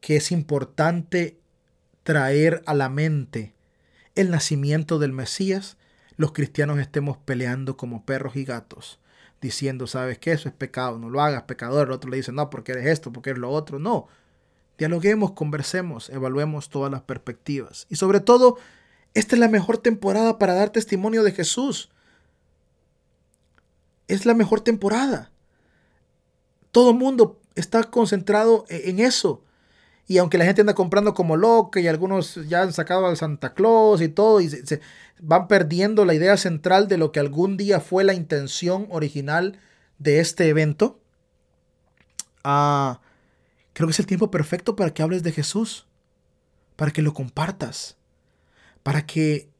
[0.00, 1.38] que es importante
[2.02, 3.52] traer a la mente
[4.14, 5.76] el nacimiento del Mesías,
[6.16, 9.00] los cristianos estemos peleando como perros y gatos,
[9.42, 11.88] diciendo, sabes que eso es pecado, no lo hagas, pecador.
[11.88, 13.78] El otro le dice, no, porque eres esto, porque eres lo otro.
[13.78, 14.08] No,
[14.78, 17.86] dialoguemos, conversemos, evaluemos todas las perspectivas.
[17.88, 18.58] Y sobre todo,
[19.14, 21.90] esta es la mejor temporada para dar testimonio de Jesús
[24.08, 25.30] es la mejor temporada.
[26.70, 29.42] Todo el mundo está concentrado e-, en eso.
[30.08, 33.54] Y aunque la gente anda comprando como loca y algunos ya han sacado al Santa
[33.54, 34.80] Claus y todo, y se,
[35.18, 39.58] van perdiendo la idea central de lo que algún día fue la intención original
[39.98, 41.00] de este evento,
[42.44, 43.00] ah,
[43.76, 45.86] creo que es el tiempo perfecto para que hables de Jesús,
[46.76, 47.98] para que lo compartas,
[48.82, 49.50] para que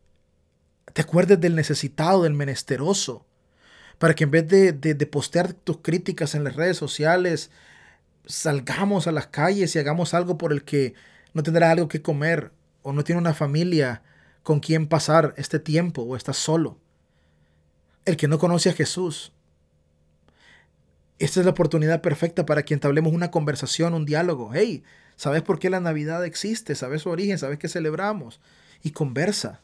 [0.94, 3.26] te acuerdes del necesitado, del menesteroso,
[3.98, 7.50] para que en vez de, postear tus críticas en las redes sociales,
[8.24, 10.94] salgamos a las calles y hagamos algo por el que
[11.34, 14.02] no tendrá algo que comer o no tiene una familia
[14.42, 16.78] con quien pasar este tiempo o está solo.
[18.06, 19.34] El que no conoce a Jesús.
[21.18, 24.50] Esta es la oportunidad perfecta para que entablemos una conversación, un diálogo.
[24.52, 24.84] Hey,
[25.16, 26.74] ¿sabes por qué la Navidad existe?
[26.74, 27.38] ¿Sabes su origen?
[27.38, 28.40] ¿Sabes qué celebramos?
[28.82, 29.62] Y conversa.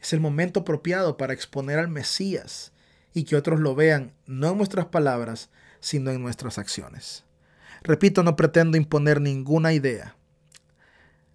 [0.00, 2.72] Es el momento apropiado para exponer al Mesías
[3.12, 5.50] y que otros lo vean no en nuestras palabras,
[5.80, 7.24] sino en nuestras acciones.
[7.82, 10.16] Repito, no pretendo imponer ninguna idea.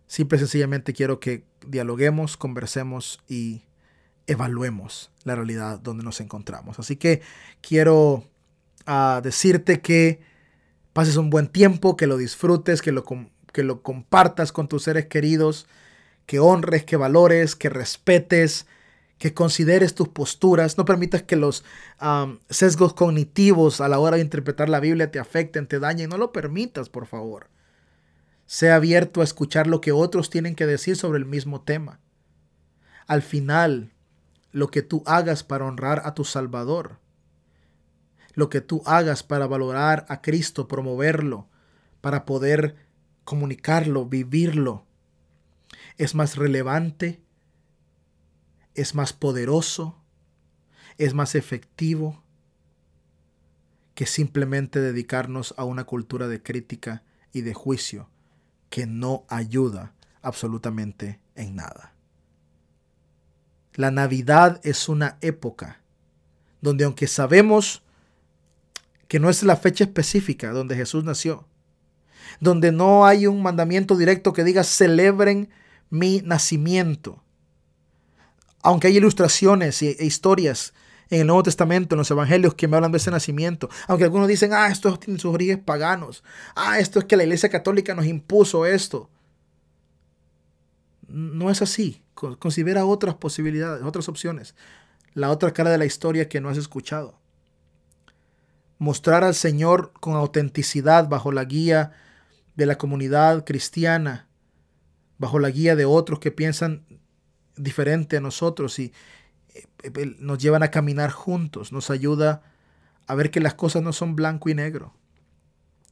[0.07, 3.63] Simple y sencillamente quiero que dialoguemos, conversemos y
[4.27, 6.79] evaluemos la realidad donde nos encontramos.
[6.79, 7.21] Así que
[7.61, 8.29] quiero
[8.85, 10.21] ah, decirte que
[10.93, 13.03] pases un buen tiempo, que lo disfrutes, que lo,
[13.51, 15.67] que lo compartas con tus seres queridos,
[16.25, 18.67] que honres, que valores, que respetes,
[19.17, 21.63] que consideres tus posturas, no permitas que los
[22.49, 26.31] sesgos cognitivos a la hora de interpretar la Biblia te afecten, te dañen, no lo
[26.31, 27.47] permitas, por favor.
[28.45, 31.99] Sea abierto a escuchar lo que otros tienen que decir sobre el mismo tema.
[33.07, 33.93] Al final,
[34.51, 36.99] lo que tú hagas para honrar a tu Salvador,
[38.33, 41.47] lo que tú hagas para valorar a Cristo, promoverlo,
[42.01, 42.75] para poder
[43.23, 44.85] comunicarlo, vivirlo,
[45.97, 47.23] es más relevante
[48.75, 49.95] es más poderoso,
[50.97, 52.23] es más efectivo
[53.95, 58.09] que simplemente dedicarnos a una cultura de crítica y de juicio
[58.69, 61.93] que no ayuda absolutamente en nada.
[63.75, 65.81] La Navidad es una época
[66.61, 67.83] donde aunque sabemos
[69.13, 71.47] que no es la fecha específica donde Jesús nació,
[72.39, 75.51] donde no hay un mandamiento directo que diga celebren
[75.91, 77.21] mi nacimiento,
[78.63, 80.73] aunque hay ilustraciones e historias
[81.11, 83.69] en el Nuevo Testamento, en los Evangelios que me hablan de ese nacimiento.
[83.87, 86.23] Aunque algunos dicen, ah, esto tiene sus orígenes paganos.
[86.55, 89.11] Ah, esto es que la Iglesia Católica nos impuso esto.
[91.07, 92.01] No es así.
[92.15, 94.55] Considera otras posibilidades, otras opciones.
[95.13, 97.21] La otra cara de la historia que no has escuchado.
[98.83, 101.93] Mostrar al Señor con autenticidad bajo la guía
[102.55, 104.27] de la comunidad cristiana,
[105.17, 106.83] bajo la guía de otros que piensan
[107.55, 108.91] diferente a nosotros y
[109.53, 112.41] eh, nos llevan a caminar juntos, nos ayuda
[113.07, 114.93] a ver que las cosas no son blanco y negro.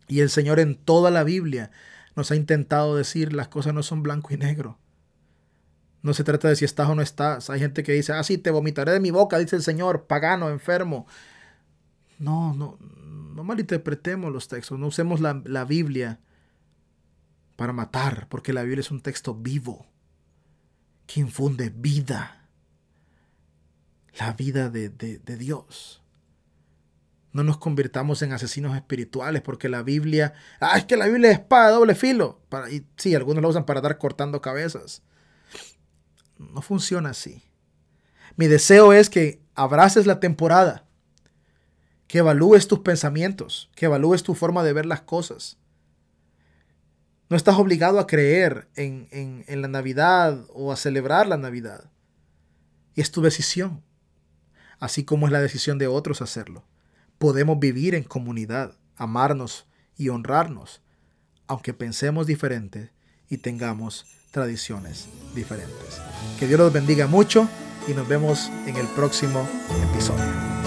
[0.09, 1.71] Y el Señor en toda la Biblia
[2.17, 4.77] nos ha intentado decir las cosas no son blanco y negro.
[6.01, 7.49] No se trata de si estás o no estás.
[7.49, 10.49] Hay gente que dice, ah, sí, te vomitaré de mi boca, dice el Señor, pagano,
[10.49, 11.07] enfermo.
[12.21, 16.19] No, no, no malinterpretemos los textos, no usemos la, la Biblia
[17.55, 19.91] para matar, porque la Biblia es un texto vivo
[21.11, 22.47] que infunde vida,
[24.17, 24.89] la vida de,
[25.37, 26.01] Dios.
[27.33, 31.39] No nos convirtamos en asesinos espirituales porque la Biblia, ah, es que la Biblia es
[31.39, 32.41] espada de doble filo.
[32.49, 35.01] Para, y sí, algunos la usan para dar cortando cabezas.
[36.37, 37.43] No funciona así.
[38.35, 40.85] Mi deseo es que abraces la temporada,
[42.11, 45.57] que evalúes tus pensamientos, que evalúes tu forma de ver las cosas
[47.31, 51.89] no estás obligado a creer en, la Navidad o a celebrar la Navidad.
[52.93, 53.81] Y es tu decisión,
[54.79, 56.65] así como es la decisión de otros hacerlo.
[57.19, 60.81] Podemos vivir en comunidad, amarnos y honrarnos,
[61.47, 62.91] aunque pensemos diferente
[63.29, 66.01] y tengamos tradiciones diferentes.
[66.37, 67.47] Que Dios los bendiga mucho
[67.87, 69.47] y nos vemos en el próximo
[69.89, 70.60] episodio.